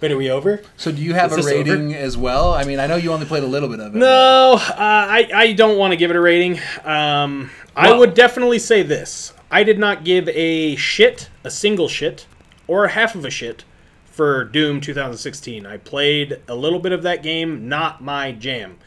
[0.00, 0.62] but are we over?
[0.76, 1.56] so do you have Is a this over?
[1.56, 2.52] rating as well?
[2.52, 3.98] I mean, I know you only played a little bit of it.
[3.98, 6.58] No, uh, I, I don't want to give it a rating.
[6.84, 9.32] Um, I Well- would definitely say this.
[9.50, 12.26] I did not give a shit, a single shit,
[12.66, 13.64] or a half of a shit
[14.04, 15.64] for Doom 2016.
[15.66, 18.78] I played a little bit of that game, not my jam.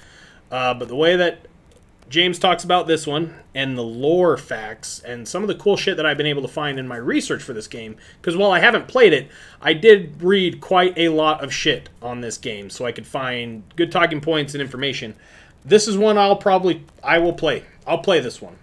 [0.52, 1.40] Uh, but the way that
[2.10, 5.98] James talks about this one and the lore facts and some of the cool shit
[5.98, 7.98] that I've been able to find in my research for this game.
[8.22, 9.30] Because while I haven't played it,
[9.62, 13.64] I did read quite a lot of shit on this game, so I could find
[13.76, 15.16] good talking points and information.
[15.66, 17.64] This is one I'll probably I will play.
[17.86, 18.56] I'll play this one.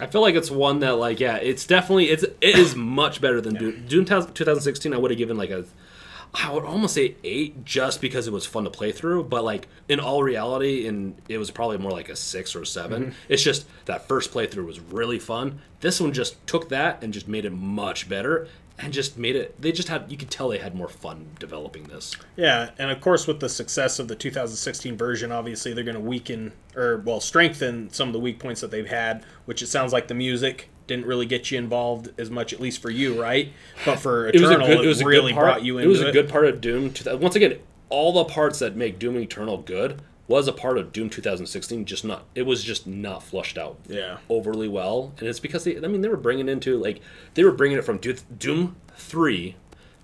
[0.00, 3.40] I feel like it's one that, like, yeah, it's definitely it's it is much better
[3.40, 3.86] than Doom.
[3.86, 4.92] Doom 2016.
[4.92, 5.64] I would have given like a,
[6.34, 9.24] I would almost say eight, just because it was fun to play through.
[9.24, 13.02] But like in all reality, and it was probably more like a six or 7
[13.02, 13.12] mm-hmm.
[13.28, 15.60] It's just that first playthrough was really fun.
[15.80, 18.48] This one just took that and just made it much better.
[18.80, 19.60] And just made it.
[19.60, 20.08] They just had.
[20.08, 22.14] You could tell they had more fun developing this.
[22.36, 26.00] Yeah, and of course with the success of the 2016 version, obviously they're going to
[26.00, 29.92] weaken or well strengthen some of the weak points that they've had, which it sounds
[29.92, 33.52] like the music didn't really get you involved as much, at least for you, right?
[33.84, 34.84] But for it was a Eternal, good.
[34.84, 35.46] It was a really good part.
[35.46, 36.92] brought you into it was a good part of Doom.
[36.92, 37.58] 2000 Once again,
[37.88, 41.84] all the parts that make Doom Eternal good was a part of Doom 2016.
[41.84, 42.24] Just not.
[42.34, 43.78] It was just not flushed out.
[43.86, 44.18] Yeah.
[44.28, 45.76] Overly well, and it's because they.
[45.76, 47.00] I mean, they were bringing into like
[47.34, 49.56] they were bringing it from Do- Doom three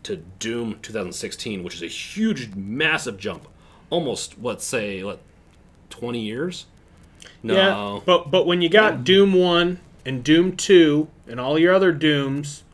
[0.05, 3.49] to Doom 2016, which is a huge, massive jump.
[3.91, 5.21] Almost, let's say, what,
[5.91, 6.67] 20 years?
[7.43, 7.55] No.
[7.55, 11.93] Yeah, but but when you got Doom one and Doom two and all your other
[11.93, 12.65] Dooms,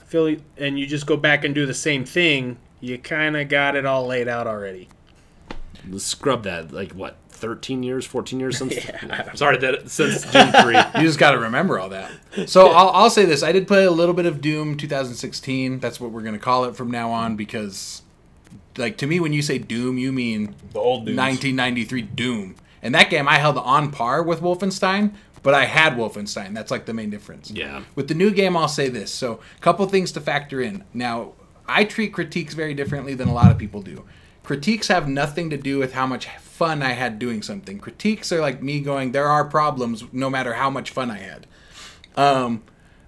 [0.00, 3.48] I feel and you just go back and do the same thing, you kind of
[3.48, 4.88] got it all laid out already.
[5.88, 6.72] Let's Scrub that.
[6.72, 7.16] Like what?
[7.42, 8.74] 13 years, 14 years since.
[9.10, 10.76] I'm sorry, that since Doom three.
[11.00, 12.10] You just got to remember all that.
[12.46, 15.80] So I'll, I'll say this: I did play a little bit of Doom 2016.
[15.80, 18.02] That's what we're gonna call it from now on because,
[18.76, 21.18] like to me, when you say Doom, you mean The old Dooms.
[21.18, 22.54] 1993 Doom.
[22.80, 26.54] And that game I held on par with Wolfenstein, but I had Wolfenstein.
[26.54, 27.50] That's like the main difference.
[27.50, 27.82] Yeah.
[27.94, 29.10] With the new game, I'll say this.
[29.10, 30.84] So, a couple things to factor in.
[30.94, 31.32] Now,
[31.66, 34.04] I treat critiques very differently than a lot of people do.
[34.42, 37.78] Critiques have nothing to do with how much fun I had doing something.
[37.78, 41.46] Critiques are like me going, there are problems no matter how much fun I had.
[42.16, 42.62] Um,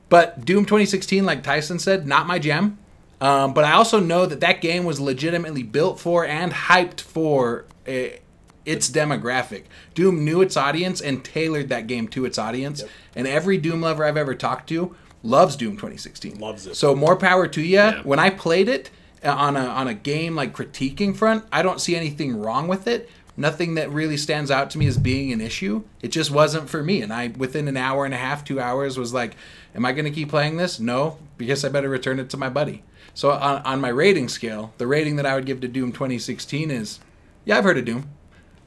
[0.09, 2.78] but Doom 2016, like Tyson said, not my jam.
[3.20, 7.64] Um, but I also know that that game was legitimately built for and hyped for
[7.87, 8.16] uh,
[8.64, 9.64] its demographic.
[9.94, 12.82] Doom knew its audience and tailored that game to its audience.
[13.14, 16.38] And every Doom lover I've ever talked to loves Doom 2016.
[16.38, 16.76] Loves it.
[16.76, 17.82] So more power to you.
[18.04, 18.90] When I played it
[19.24, 22.86] uh, on a on a game like critiquing front, I don't see anything wrong with
[22.86, 23.10] it.
[23.36, 25.82] Nothing that really stands out to me as being an issue.
[26.02, 27.02] It just wasn't for me.
[27.02, 29.34] And I within an hour and a half, two hours, was like,
[29.74, 30.78] "Am I going to keep playing this?
[30.78, 34.72] No, because I better return it to my buddy." So on, on my rating scale,
[34.78, 36.98] the rating that I would give to Doom 2016 is,
[37.44, 38.08] yeah, I've heard of Doom.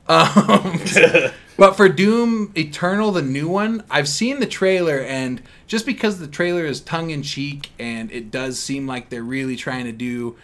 [0.08, 0.80] Um,
[1.58, 6.28] but for Doom Eternal, the new one, I've seen the trailer, and just because the
[6.28, 10.38] trailer is tongue in cheek and it does seem like they're really trying to do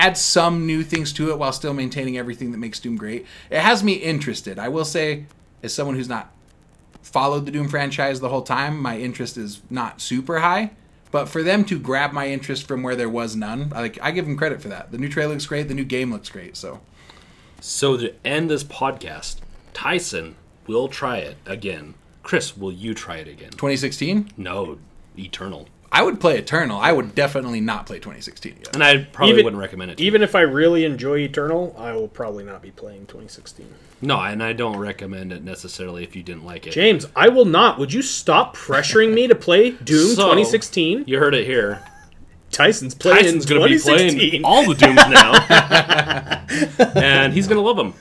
[0.00, 3.60] add some new things to it while still maintaining everything that makes Doom great, it
[3.60, 4.58] has me interested.
[4.58, 5.26] I will say,
[5.62, 6.32] as someone who's not
[7.02, 10.70] followed the Doom franchise the whole time, my interest is not super high.
[11.10, 14.26] But for them to grab my interest from where there was none, like I give
[14.26, 14.92] them credit for that.
[14.92, 15.68] The new trailer looks great.
[15.68, 16.56] The new game looks great.
[16.56, 16.80] So
[17.60, 19.36] So to end this podcast,
[19.72, 20.36] Tyson
[20.66, 21.94] will try it again.
[22.22, 23.50] Chris, will you try it again?
[23.50, 24.78] 2016, No,
[25.18, 25.68] Eternal.
[25.92, 26.78] I would play Eternal.
[26.80, 28.74] I would definitely not play 2016 yet.
[28.74, 29.96] And I probably Even- wouldn't recommend it.
[29.98, 33.66] To Even if I really enjoy Eternal, I will probably not be playing 2016.
[34.00, 36.72] No, and I don't recommend it necessarily if you didn't like it.
[36.72, 37.78] James, I will not.
[37.80, 41.04] Would you stop pressuring me to play Doom So, 2016?
[41.08, 41.82] You heard it here.
[42.50, 46.94] Tyson's playing Tyson's going to be playing all the Dooms now.
[47.00, 47.94] and he's going to love them.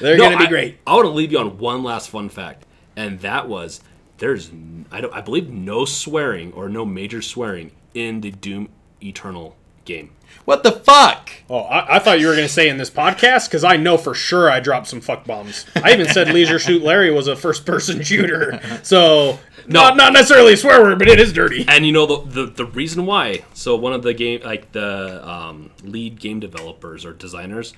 [0.00, 0.78] They're No, going to be great.
[0.86, 2.66] I want to leave you on one last fun fact,
[2.96, 3.80] and that was
[4.18, 4.50] there's
[4.90, 8.68] I don't I believe no swearing or no major swearing in the Doom
[9.02, 10.10] Eternal game.
[10.44, 11.30] What the fuck?
[11.48, 13.96] Oh, I, I thought you were going to say in this podcast because I know
[13.96, 15.66] for sure I dropped some fuck bombs.
[15.76, 18.60] I even said Leisure Suit Larry was a first person shooter.
[18.82, 21.64] So, not, not necessarily a swear word, but it is dirty.
[21.68, 23.44] And you know the, the the reason why?
[23.54, 27.72] So one of the game like the um, lead game developers or designers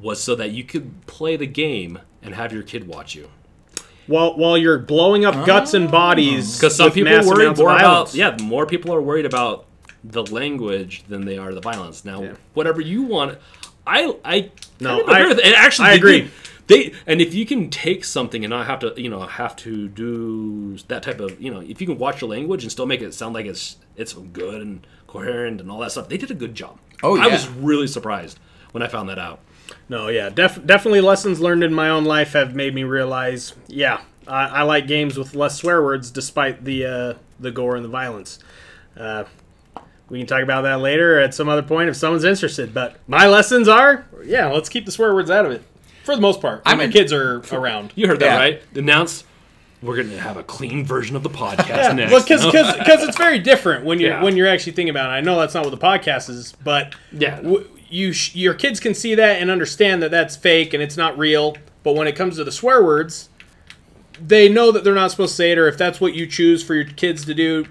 [0.00, 3.30] was so that you could play the game and have your kid watch you.
[4.06, 6.58] While, while you're blowing up guts and bodies.
[6.58, 9.24] Because some with people mass worry amounts of more about yeah, more people are worried
[9.24, 9.66] about
[10.04, 12.04] the language than they are the violence.
[12.04, 12.32] Now, Yeah.
[12.52, 13.38] whatever you want,
[13.86, 14.50] I I
[14.80, 15.44] No, kind of agree I- with it.
[15.46, 16.20] And actually, I they agree.
[16.22, 16.30] did-
[16.66, 19.86] They and if you can take something and not have to, you know, have to
[19.88, 23.02] do that type of, you know, if you can watch the language and still make
[23.02, 26.34] it sound like it's it's good and coherent and all that stuff, they did a
[26.34, 26.78] good job.
[27.02, 28.38] Oh, yeah, I was really surprised
[28.72, 29.40] when I found that out.
[29.90, 34.00] No, yeah, def- definitely lessons learned in my own life have made me realize, yeah,
[34.26, 37.88] I, I like games with less swear words despite the uh, the gore and the
[37.90, 38.38] violence.
[38.96, 39.24] Uh,
[40.08, 42.72] we can talk about that later at some other point if someone's interested.
[42.74, 45.62] But my lessons are, yeah, let's keep the swear words out of it
[46.04, 46.62] for the most part.
[46.66, 47.92] I'm my kids are around.
[47.96, 48.38] You heard that Yeah.
[48.38, 48.62] right?
[48.74, 49.24] Announce
[49.82, 52.12] we're going to have a clean version of the podcast Yeah, next.
[52.12, 52.44] well, because
[53.08, 54.22] it's very different when you're Yeah.
[54.22, 55.14] when you're actually thinking about it.
[55.14, 57.36] I know that's not what the podcast is, but Yeah.
[57.36, 60.96] w- you sh- your kids can see that and understand that that's fake and it's
[60.96, 61.56] not real.
[61.82, 63.28] But when it comes to the swear words,
[64.20, 66.62] they know that they're not supposed to say it, or if that's what you choose
[66.62, 67.66] for your kids to do,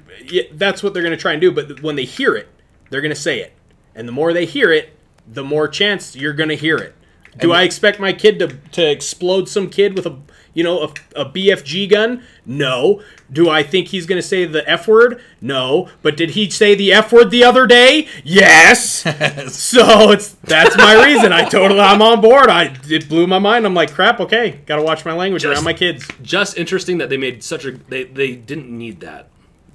[0.54, 1.52] that's what they're going to try and do.
[1.52, 2.48] But when they hear it,
[2.90, 3.54] they're going to say it,
[3.96, 6.96] and the more they hear it, the more chance you're going to hear it.
[7.40, 10.18] Do I expect my kid to, to explode some kid with a
[10.54, 12.24] you know a, a BFG gun?
[12.46, 13.02] No.
[13.32, 15.22] Do I think he's going to say the F word?
[15.42, 15.90] No.
[16.04, 18.08] But did he say the F word the other day?
[18.24, 19.02] Yes.
[19.54, 21.34] so it's that's my reason.
[21.34, 22.50] I totally I'm on board.
[22.50, 23.66] I it blew my mind.
[23.66, 24.20] I'm like crap.
[24.20, 26.08] Okay, got to watch my language Just- around my kids.
[26.22, 29.30] Just interesting that they made such a they they didn't need that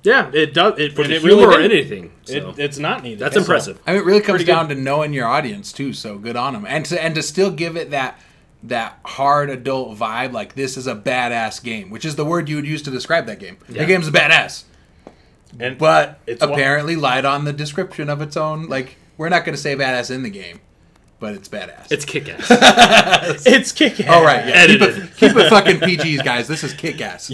[0.05, 0.79] Yeah, it does.
[0.79, 1.79] It, for and the it humor really or didn't.
[1.79, 2.11] anything.
[2.25, 3.19] So It, it's not needed.
[3.19, 3.81] that's So- impressive.
[3.87, 4.53] I mean, it really comes Pretty good.
[4.53, 5.93] down to knowing your audience too.
[5.93, 8.19] So good on them, and to and to still give it that
[8.63, 12.57] that hard adult vibe, like this is a badass game, which is the word you
[12.57, 13.57] would use to describe that game.
[13.69, 13.83] Yeah.
[13.83, 14.65] The game's a badass,
[15.61, 18.67] And but It's wa- apparently lied on the description of its own.
[18.69, 20.61] Like we're not going to say badass in the game,
[21.21, 21.91] but it's badass.
[21.91, 22.47] It's kick ass.
[23.47, 24.09] it's kick ass.
[24.09, 24.47] all right.
[24.47, 26.49] Yeah, keep it, keep it fucking PGs, guys.
[26.49, 27.29] This is kick ass.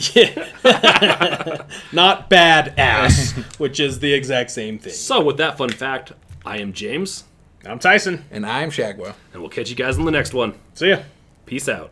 [1.92, 4.92] not bad ass, which is the exact same thing.
[4.92, 6.12] so with that fun fact,
[6.46, 7.24] I am James,
[7.66, 8.24] I'm Tyson.
[8.30, 9.14] And I'm Shagwa.
[9.32, 10.54] and we'll catch you guys in the next one.
[10.74, 11.00] See ya.
[11.46, 11.90] Peace out.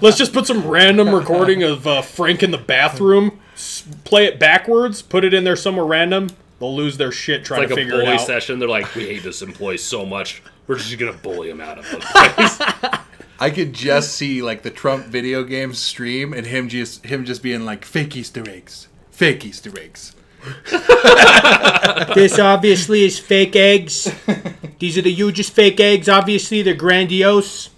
[0.00, 3.40] Let's just put some random recording of uh, Frank in the bathroom,
[4.04, 6.28] play it backwards, put it in there somewhere random.
[6.62, 8.20] They'll lose their shit trying Like to a figure it bully out.
[8.24, 8.60] session.
[8.60, 10.44] They're like, we hate this employee so much.
[10.68, 11.96] We're just gonna bully him out of the
[12.92, 13.00] place.
[13.40, 17.42] I could just see like the Trump video game stream and him just him just
[17.42, 20.14] being like fake Easter eggs, fake Easter eggs.
[22.14, 24.12] This obviously is fake eggs.
[24.78, 26.08] These are the hugest fake eggs.
[26.08, 27.70] Obviously, they're grandiose.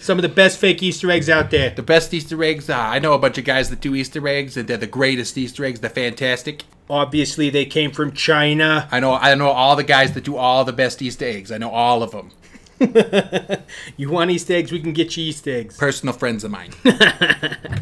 [0.00, 1.70] Some of the best fake Easter eggs out there.
[1.70, 2.68] The best Easter eggs.
[2.68, 5.36] Uh, I know a bunch of guys that do Easter eggs, and they're the greatest
[5.38, 5.80] Easter eggs.
[5.80, 6.64] They're fantastic.
[6.92, 8.86] Obviously, they came from China.
[8.92, 11.50] I know I know all the guys that do all the best Easter eggs.
[11.50, 12.30] I know all of them.
[13.96, 14.70] You want Easter eggs?
[14.70, 15.78] We can get you Easter eggs.
[15.78, 16.72] Personal friends of mine.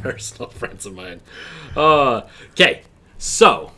[0.02, 1.22] personal friends of mine.
[1.76, 2.82] Uh, okay,
[3.18, 3.72] so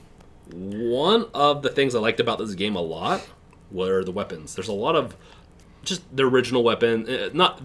[0.53, 3.27] one of the things I liked about this game a lot
[3.71, 4.55] were the weapons.
[4.55, 5.17] There's a lot of
[5.83, 7.63] just the original weapon, uh, not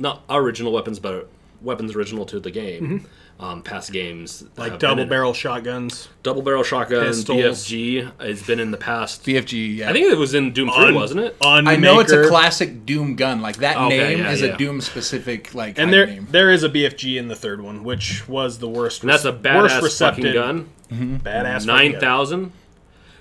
[0.00, 1.28] not original weapons, but
[1.62, 3.06] weapons original to the game.
[3.40, 6.08] Um, past games Like have been double in- barrel shotguns.
[6.24, 7.38] double barrel shotguns, Pistols.
[7.68, 9.24] BFG has been in the past.
[9.24, 9.76] BFG.
[9.76, 9.90] Yeah.
[9.90, 11.36] I think it was in Doom Three, Un- wasn't it?
[11.40, 13.40] I know it's a classic Doom gun.
[13.40, 14.48] Like that Okay, name yeah, is yeah.
[14.54, 16.26] a Doom specific like And hype there, name.
[16.32, 19.02] there is a BFG in the third one, which was the worst.
[19.04, 20.68] And that's a worst badass fucking recepted- gun.
[20.90, 22.00] Badass Nine fucking gun.
[22.00, 22.52] thousand,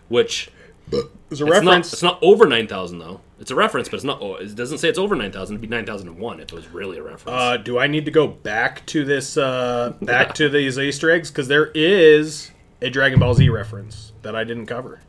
[0.08, 0.50] which
[0.90, 1.94] There's a It's not, reference.
[1.94, 3.20] it's not over 9,000 though.
[3.40, 4.20] It's a reference, but it's not.
[4.22, 5.56] oh, It doesn't say it's over 9,000.
[5.56, 7.28] It'd be 9,001 if it was really a reference.
[7.40, 9.38] Uh, do I need to go back to this?
[9.38, 12.50] Uh, back to these Easter eggs because there is
[12.82, 15.02] a Dragon Ball Z reference that I didn't cover.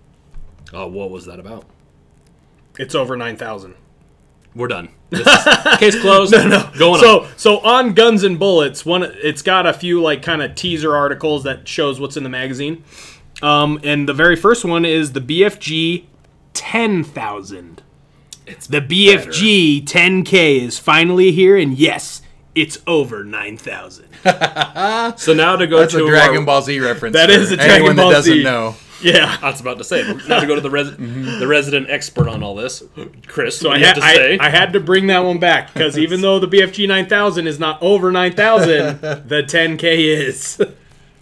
[0.74, 1.64] oh, what was that about?
[2.78, 3.74] It's over nine thousand.
[4.54, 4.90] We're done.
[5.10, 5.26] This
[5.78, 6.32] case closed.
[6.32, 6.70] no, no.
[6.78, 7.00] Going on.
[7.00, 10.94] So, so on Guns and Bullets, one it's got a few like kind of teaser
[10.94, 12.84] articles that shows what's in the magazine.
[13.40, 16.04] Um, and the very first one is the BFG
[16.52, 17.82] ten thousand.
[18.48, 22.22] It's The BFG 10K is finally here, and yes,
[22.54, 24.06] it's over 9,000.
[25.18, 27.14] So now to go That's to a Dragon our, Ball Z reference.
[27.14, 28.42] That for is a Dragon anyone Ball that doesn't Z.
[28.42, 28.74] know.
[29.02, 29.38] Yeah.
[29.40, 30.02] I was about to say.
[30.28, 32.82] Now to go to the res- the resident expert on all this,
[33.26, 33.58] Chris.
[33.58, 34.38] So I had, to say?
[34.38, 37.58] I, I had to bring that one back because even though the BFG 9000 is
[37.58, 40.60] not over 9,000, the 10K is.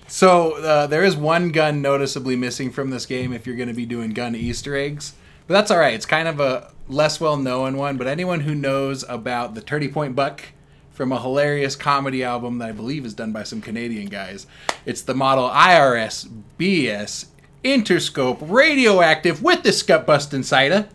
[0.09, 3.75] So uh, there is one gun noticeably missing from this game if you're going to
[3.75, 5.15] be doing gun Easter eggs,
[5.47, 5.95] but that's all right.
[5.95, 7.97] It's kind of a less well known one.
[7.97, 10.43] But anyone who knows about the Turdy Point Buck
[10.91, 14.47] from a hilarious comedy album that I believe is done by some Canadian guys,
[14.85, 16.29] it's the model IRS
[16.59, 17.27] BS
[17.65, 20.89] Interscope Radioactive with the scut busting cider.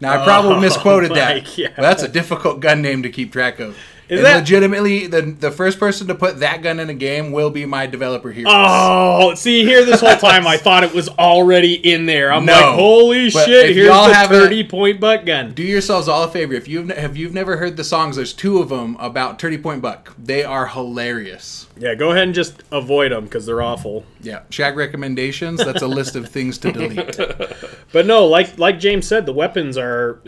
[0.00, 1.58] Now I probably Oh, misquoted that.
[1.58, 1.68] Yeah.
[1.74, 3.76] but that's a difficult gun name to keep track of.
[4.08, 7.30] Is and that- legitimately the the first person to put that gun in a game
[7.30, 8.48] will be my developer hero.
[8.50, 12.32] Oh, see, here this whole time I thought it was already in there.
[12.32, 12.52] I'm No.
[12.54, 15.52] like, holy shit, here's y'all the 30 point buck gun.
[15.52, 18.58] do yourselves all a favor if you've have you've never heard the songs there's two
[18.58, 23.12] of them about Turdy Point Buck they are hilarious Yeah, go ahead and just avoid
[23.12, 24.04] them because they're awful.
[24.22, 27.16] yeah shag recommendations that's a list of things to delete
[27.92, 30.20] But no, like like James said, the weapons are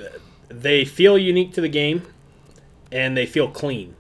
[0.49, 2.03] they feel unique to the game
[2.93, 3.97] and they feel clean.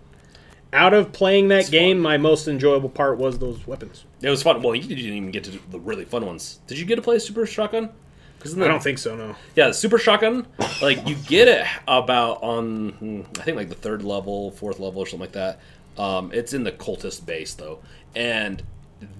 [0.72, 4.04] Out of playing that game, my most enjoyable part was those weapons.
[4.22, 4.62] it was fun.
[4.62, 6.60] Well, you didn't even get to do the really fun ones.
[6.68, 7.90] Did you get to play Super Shotgun?
[8.38, 9.36] Because I don't think so, no.
[9.54, 10.46] Yeah, the Super Shotgun,
[10.80, 15.02] like you get it about on hmm, I think like the third level, fourth level,
[15.02, 15.60] or something like that.
[15.98, 17.80] Um, it's in the cultist base though,
[18.14, 18.62] and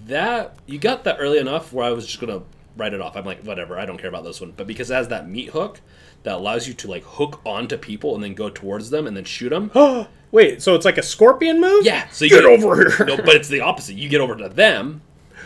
[0.05, 2.41] that you got that early enough where I was just gonna
[2.77, 3.15] write it off.
[3.15, 4.53] I'm like, whatever, I don't care about this one.
[4.57, 5.81] But because it has that meat hook
[6.23, 9.23] that allows you to like hook onto people and then go towards them and then
[9.23, 9.71] shoot them.
[10.31, 11.85] Wait, so it's like a scorpion move?
[11.85, 13.05] Yeah, so you Get over here.
[13.05, 13.95] No, but it's the opposite.
[13.95, 15.01] You get over to them,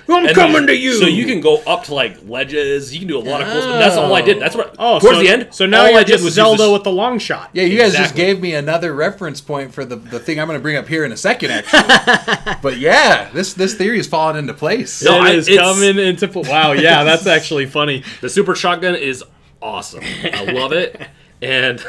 [0.08, 1.00] I'm coming then- to you.
[1.00, 2.94] So you can go up to like ledges.
[2.94, 3.62] You can do a lot of cool.
[3.62, 3.80] stuff.
[3.80, 4.40] That's all I did.
[4.40, 4.76] That's what.
[4.78, 5.48] Oh, towards so, the end.
[5.56, 7.50] So now all you're I did just was Zelda this- with the long shot.
[7.54, 10.60] yeah you guys just gave me another reference point for the, the thing I'm going
[10.60, 14.38] to bring up here in a second actually but yeah this this theory is falling
[14.38, 16.74] into place No, it I- is it's- coming into wow.
[16.74, 18.04] Yeah, that's actually funny.
[18.22, 19.24] The super shotgun is
[19.66, 20.04] awesome.
[20.24, 21.02] I love it,
[21.42, 21.84] and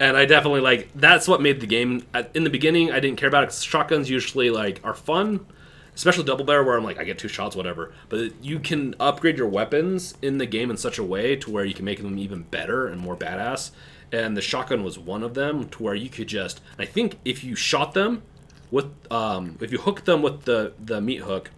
[0.00, 0.90] and I definitely like.
[0.94, 2.04] That's what made the game.
[2.34, 3.52] In the beginning, I didn't care about it.
[3.52, 5.46] shotguns usually like are fun,
[5.94, 7.94] especially double barrel, where I'm like, I get two shots, whatever.
[8.08, 11.64] But you can upgrade your weapons in the game in such a way to where
[11.64, 13.70] you can make them even better and more badass.
[14.12, 16.60] And the shotgun was one of them, to where you could just.
[16.78, 18.22] I think if you shot them
[18.70, 21.50] with, um, if you hook them with the the meat hook,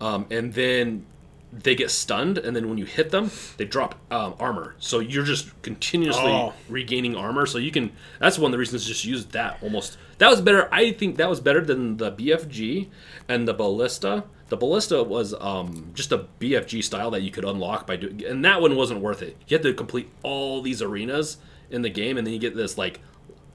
[0.00, 1.06] um, and then
[1.52, 4.74] they get stunned, and then when you hit them, they drop um, armor.
[4.78, 6.54] So you're just continuously Oh.
[6.68, 7.44] regaining armor.
[7.46, 7.92] So you can.
[8.20, 9.98] That's one of the reasons just use that almost.
[10.18, 10.72] That was better.
[10.72, 12.88] I think that was better than the BFG
[13.28, 14.24] and the ballista.
[14.48, 18.44] The ballista was um, just a BFG style that you could unlock by doing, and
[18.44, 19.36] that one wasn't worth it.
[19.48, 21.36] You had to complete all these arenas
[21.70, 23.00] in the game, and then you get this like.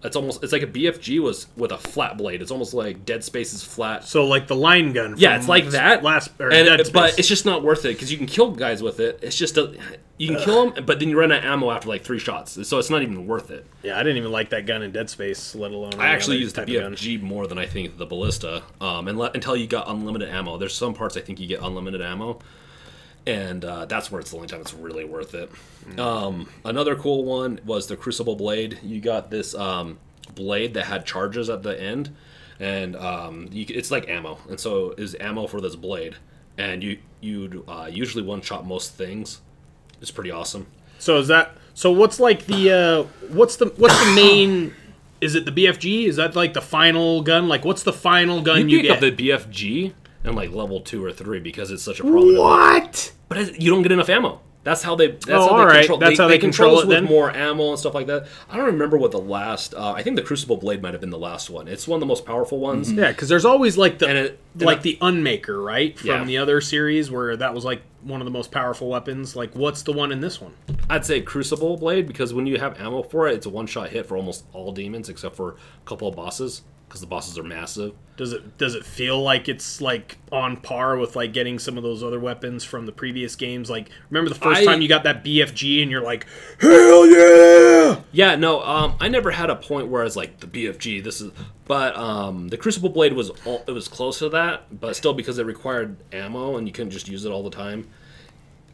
[0.04, 2.42] It's almost it's like a BFG was with a flat blade.
[2.42, 5.16] It's almost like Dead Space is flat So like the line gun.
[5.18, 6.04] yeah, it's like that.
[6.04, 8.84] Last, or and, Dead but it's just not worth it because you can kill guys
[8.84, 9.20] with it.
[9.24, 9.76] It's just a,
[10.20, 12.68] you can kill them, but then you run out of ammo after like three shots,
[12.68, 13.66] so it's not even worth it.
[13.84, 15.94] yeah, I didn't even like that gun in Dead Space, let alone.
[16.00, 16.94] I actually used the type of gun.
[16.94, 20.58] BFG more than I think the ballista, um, and le- until you got unlimited ammo.
[20.58, 22.40] There's some parts I think you get unlimited ammo,
[23.28, 25.52] and uh, that's where it's the only time it's really worth it.
[26.00, 28.80] Um, another cool one was the Crucible blade.
[28.82, 30.00] You got this um,
[30.34, 32.16] blade that had charges at the end,
[32.60, 36.16] and um, you, it's like ammo, and so is ammo for this blade.
[36.58, 39.42] and you you'd uh, usually one shot most things.
[40.02, 40.68] It's pretty awesome.
[41.00, 41.92] So is that so?
[41.92, 44.74] What's like the uh, what's the what's the main?
[45.20, 46.06] Is it the BFG?
[46.08, 47.48] Is that like the final gun?
[47.48, 49.18] Like what's the final gun You you, pick up get?
[49.18, 49.94] the BFG
[50.28, 52.38] and like level two or three because it's such a prominent.
[52.38, 53.12] what?
[53.30, 54.42] But it- you don't get enough ammo.
[54.64, 55.08] That's how they.
[55.12, 55.76] That's Oh, how they alright.
[55.80, 55.98] control.
[56.00, 57.06] That's how they control us it with then?
[57.06, 58.28] more ammo and stuff like that.
[58.50, 59.74] I don't remember what the last.
[59.74, 61.70] Uh, I think the Crucible Blade might have been the last one.
[61.70, 62.92] It's one of the most powerful ones.
[62.92, 65.98] Yeah, because there's always like the And it- like it- the Unmaker, right?
[65.98, 66.24] From Yeah.
[66.26, 69.38] the other series where that was like one of the most powerful weapons.
[69.38, 70.52] Like, what's the one in this one?
[70.90, 73.90] I'd say Crucible Blade because when you have ammo for it, it's a one shot
[73.90, 76.64] hit for almost all demons except for a couple of bosses
[76.98, 77.94] because the bosses are massive.
[78.16, 81.84] Does it does it feel like it's like on par with like getting some of
[81.84, 83.70] those other weapons from the previous games?
[83.70, 86.26] Like, remember the first I- time you got that BFG and you're like,
[86.60, 88.02] hell yeah!
[88.12, 91.04] Yeah, no, um, I never had a point where I was like the BFG.
[91.04, 91.32] This is,
[91.66, 95.38] but um, the Crucible Blade was all, it was close to that, but still because
[95.38, 97.88] it required ammo and you couldn't just use it all the time.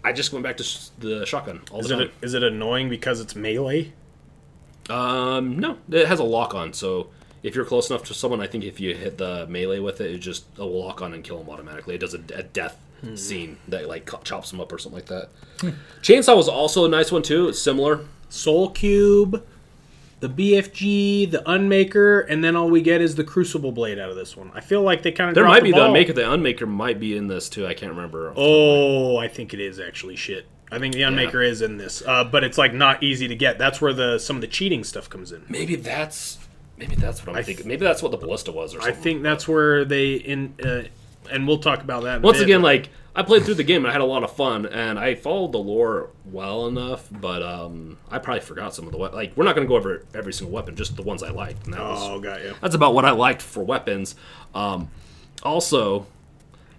[0.05, 2.11] I just went back to sh- the shotgun all Is the time.
[2.21, 3.91] is it annoying because it's melee?
[4.89, 7.07] Um, no, it has a lock on, so
[7.43, 10.11] if you're close enough to someone, I think if you hit the melee with it,
[10.11, 11.95] it just will lock on and kill them automatically.
[11.95, 12.77] It does a, a death
[13.15, 15.29] scene that like chops them up or something like that.
[16.01, 17.49] Chainsaw was also a nice one too.
[17.49, 18.05] It's similar.
[18.29, 19.43] Soul Cube,
[20.21, 24.15] the BFG, the Unmaker, and then all we get is the Crucible Blade out of
[24.15, 24.51] this one.
[24.55, 25.79] I feel like they kind of There might be the.
[25.79, 26.15] Unmaker.
[26.15, 27.67] The Unmaker might be in this too.
[27.67, 28.33] I can't remember.
[28.35, 30.45] Oh, I think it is actually shit.
[30.71, 33.59] I think the Unmaker is in this, uh, but it's like not easy to get.
[33.59, 35.45] That's where the some of the cheating stuff comes in.
[35.47, 36.39] Maybe that's
[36.77, 37.67] maybe that's what I'm thinking.
[37.67, 39.01] Maybe that's what the ballista was or I something.
[39.03, 40.83] think that's where they in, uh,
[41.31, 42.17] and we'll talk about that.
[42.17, 44.01] in a once bit, again, but- like I played through the game and I had
[44.01, 48.41] a lot of fun and I followed the lore well enough, but um, I probably
[48.41, 50.75] forgot some of the we- like we're not going to go over every single weapon,
[50.75, 51.65] just the ones I liked.
[51.65, 52.55] And that was oh, got you.
[52.59, 54.15] that's about what I liked for weapons.
[54.55, 54.89] Um,
[55.43, 56.07] also,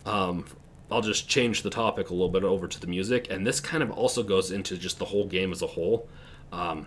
[0.06, 0.44] um,
[0.90, 3.82] I'll just change the topic a little bit over to the music, and this kind
[3.82, 6.08] of also goes into just the whole game as a whole.
[6.52, 6.86] Um,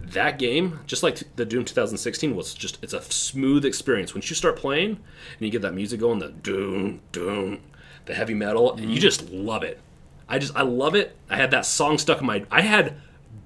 [0.00, 4.14] that game, just like the Doom 2016, was just it's a smooth experience.
[4.14, 7.60] Once you start playing and you get that music going, the doom doom,
[8.06, 9.80] the heavy metal, and you just love it.
[10.28, 11.16] I just I love it.
[11.28, 12.44] I had that song stuck in my.
[12.50, 12.96] I had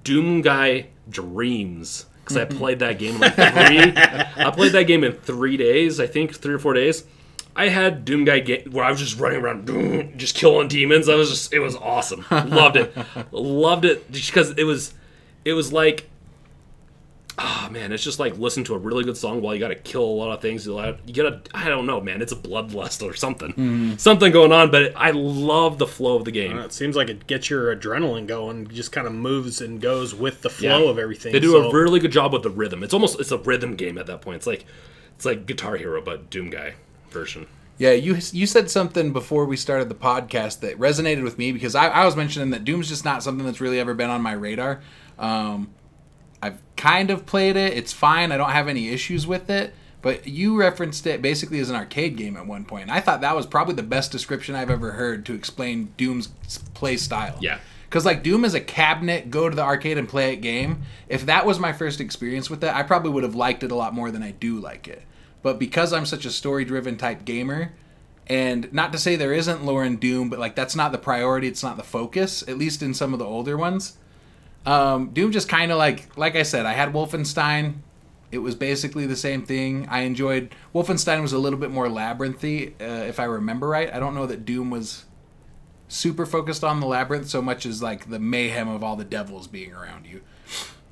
[0.03, 2.57] Doom Guy dreams because I mm-hmm.
[2.57, 3.93] played that game in like three.
[4.45, 5.99] I played that game in three days.
[5.99, 7.03] I think three or four days.
[7.55, 11.09] I had Doom Guy game where I was just running around, just killing demons.
[11.09, 12.25] I was just, it was awesome.
[12.31, 12.95] Loved it,
[13.31, 14.93] loved it just because it was,
[15.43, 16.09] it was like,
[17.43, 19.75] oh man, it's just like listen to a really good song while you got to
[19.75, 20.65] kill a lot of things.
[20.65, 20.73] You
[21.13, 23.95] gotta, I don't know, man, it's a bloodlust or something, mm-hmm.
[23.97, 24.71] something going on.
[24.71, 26.57] But I love the flow of the game.
[26.57, 28.67] Uh, it seems like it gets your adrenaline going.
[28.67, 30.89] Just kind of moves and goes with the flow Yeah.
[30.89, 31.33] of everything.
[31.33, 32.83] They do so- a really good job with the rhythm.
[32.83, 34.37] It's almost it's a rhythm game at that point.
[34.37, 34.65] It's like
[35.15, 36.75] it's like Guitar Hero but Doom Guy
[37.09, 37.47] version.
[37.77, 41.73] Yeah, you you said something before we started the podcast that resonated with me because
[41.73, 44.33] I, I was mentioning that Doom's just not something that's really ever been on my
[44.33, 44.81] radar.
[45.17, 45.71] Um,
[46.41, 48.31] I've kind of played it; it's fine.
[48.31, 49.73] I don't have any issues with it.
[50.01, 53.21] But you referenced it basically as an arcade game at one point, and I thought
[53.21, 56.29] that was probably the best description I've ever heard to explain Doom's
[56.73, 57.37] play style.
[57.39, 57.59] Yeah.
[57.87, 60.83] Because like Doom is a cabinet, go to the arcade and play it game.
[61.07, 63.75] If that was my first experience with it, I probably would have liked it a
[63.75, 65.03] lot more than I do like it.
[65.43, 67.73] But because I'm such a story-driven type gamer,
[68.27, 71.47] and not to say there isn't lore in Doom, but like that's not the priority,
[71.47, 73.97] it's not the focus, at least in some of the older ones.
[74.65, 77.75] Um, Doom just kind of like, like I said, I had Wolfenstein.
[78.31, 79.87] It was basically the same thing.
[79.89, 83.93] I enjoyed Wolfenstein was a little bit more labyrinthy, uh, if I remember right.
[83.93, 85.05] I don't know that Doom was
[85.87, 89.47] super focused on the labyrinth so much as like the mayhem of all the devils
[89.47, 90.21] being around you.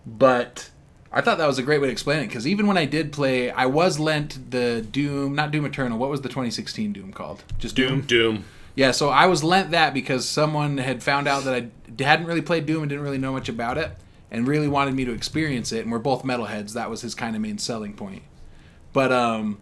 [0.05, 0.69] But
[1.11, 3.11] I thought that was a great way to explain it because even when I did
[3.11, 5.97] play, I was lent the Doom, not Doom Eternal.
[5.97, 7.43] What was the 2016 Doom called?
[7.57, 8.01] Just Doom.
[8.01, 8.43] Doom.
[8.79, 12.41] Yeah, so I was lent that because someone had found out that I hadn't really
[12.41, 13.91] played Doom and didn't really know much about it,
[14.31, 15.81] and really wanted me to experience it.
[15.81, 16.71] And we're both metalheads.
[16.75, 18.23] That was his kind of main selling point.
[18.93, 19.59] But um,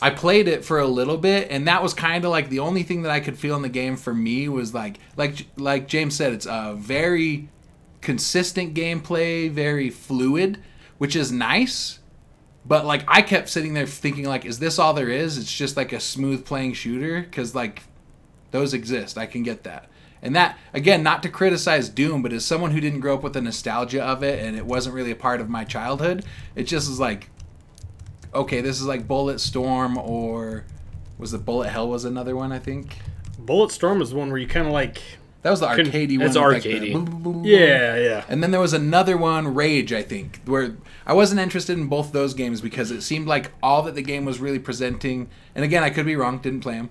[0.00, 2.82] I played it for a little bit, and that was kind of like the only
[2.82, 6.16] thing that I could feel in the game for me was like, like, like James
[6.16, 7.50] said, it's a very
[8.00, 10.62] consistent gameplay, very fluid,
[10.96, 11.98] which is nice.
[12.64, 15.36] But like, I kept sitting there thinking, like, is this all there is?
[15.36, 17.82] It's just like a smooth playing shooter, because like,
[18.50, 19.16] those exist.
[19.18, 19.88] I can get that.
[20.20, 23.34] And that again, not to criticize Doom, but as someone who didn't grow up with
[23.34, 26.24] the nostalgia of it, and it wasn't really a part of my childhood,
[26.56, 27.30] it just is like
[28.34, 30.64] okay, this is like Bullet Storm or
[31.16, 32.98] was it Bullet Hell was another one I think.
[33.40, 35.00] Bulletstorm is the one where you kind of like.
[35.42, 36.26] That was the Couldn't- arcadey one.
[36.26, 37.22] it's with, like, the arcadey.
[37.22, 37.42] boom.
[37.44, 38.24] Yeah, yeah.
[38.28, 40.76] And then there was another one, Rage, I think, where
[41.06, 44.24] I wasn't interested in both those games because it seemed like all that the game
[44.24, 45.28] was really presenting.
[45.54, 46.90] And again, I could be wrong, didn't play them,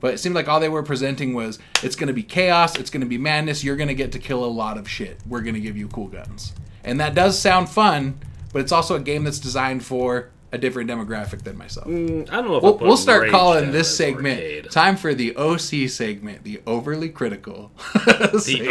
[0.00, 2.90] But it seemed like all they were presenting was it's going to be chaos, it's
[2.90, 5.18] going to be madness, you're going to get to kill a lot of shit.
[5.26, 6.52] We're going to give you cool guns.
[6.84, 8.18] And that does sound fun,
[8.52, 11.86] but it's also a game that's designed for a different demographic than myself.
[11.88, 14.70] Mm, I don't know if We'll, we'll start calling this segment arcade.
[14.70, 17.72] time for the OC segment, the overly critical.
[17.94, 18.68] the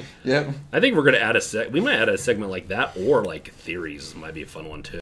[0.00, 0.04] OC.
[0.24, 0.48] Yep.
[0.72, 1.70] I think we're gonna add a seg.
[1.70, 4.82] We might add a segment like that, or like theories might be a fun one
[4.82, 5.00] too.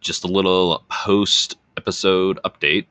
[0.00, 2.86] just a little post episode update.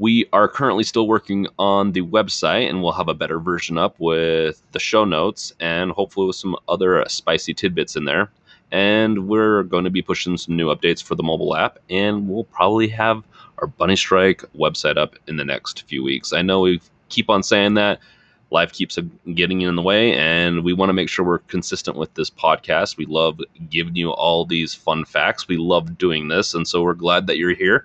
[0.00, 3.96] We are currently still working on the website, and we'll have a better version up
[3.98, 8.30] with the show notes and hopefully with some other spicy tidbits in there.
[8.72, 12.44] And we're going to be pushing some new updates for the mobile app, and we'll
[12.44, 13.24] probably have
[13.58, 16.32] our BunnyStrike website up in the next few weeks.
[16.32, 18.00] I know we keep on saying that.
[18.50, 18.98] Life keeps
[19.34, 22.96] getting in the way, and we want to make sure we're consistent with this podcast.
[22.96, 25.46] We love giving you all these fun facts.
[25.46, 27.84] We love doing this, and so we're glad that you're here.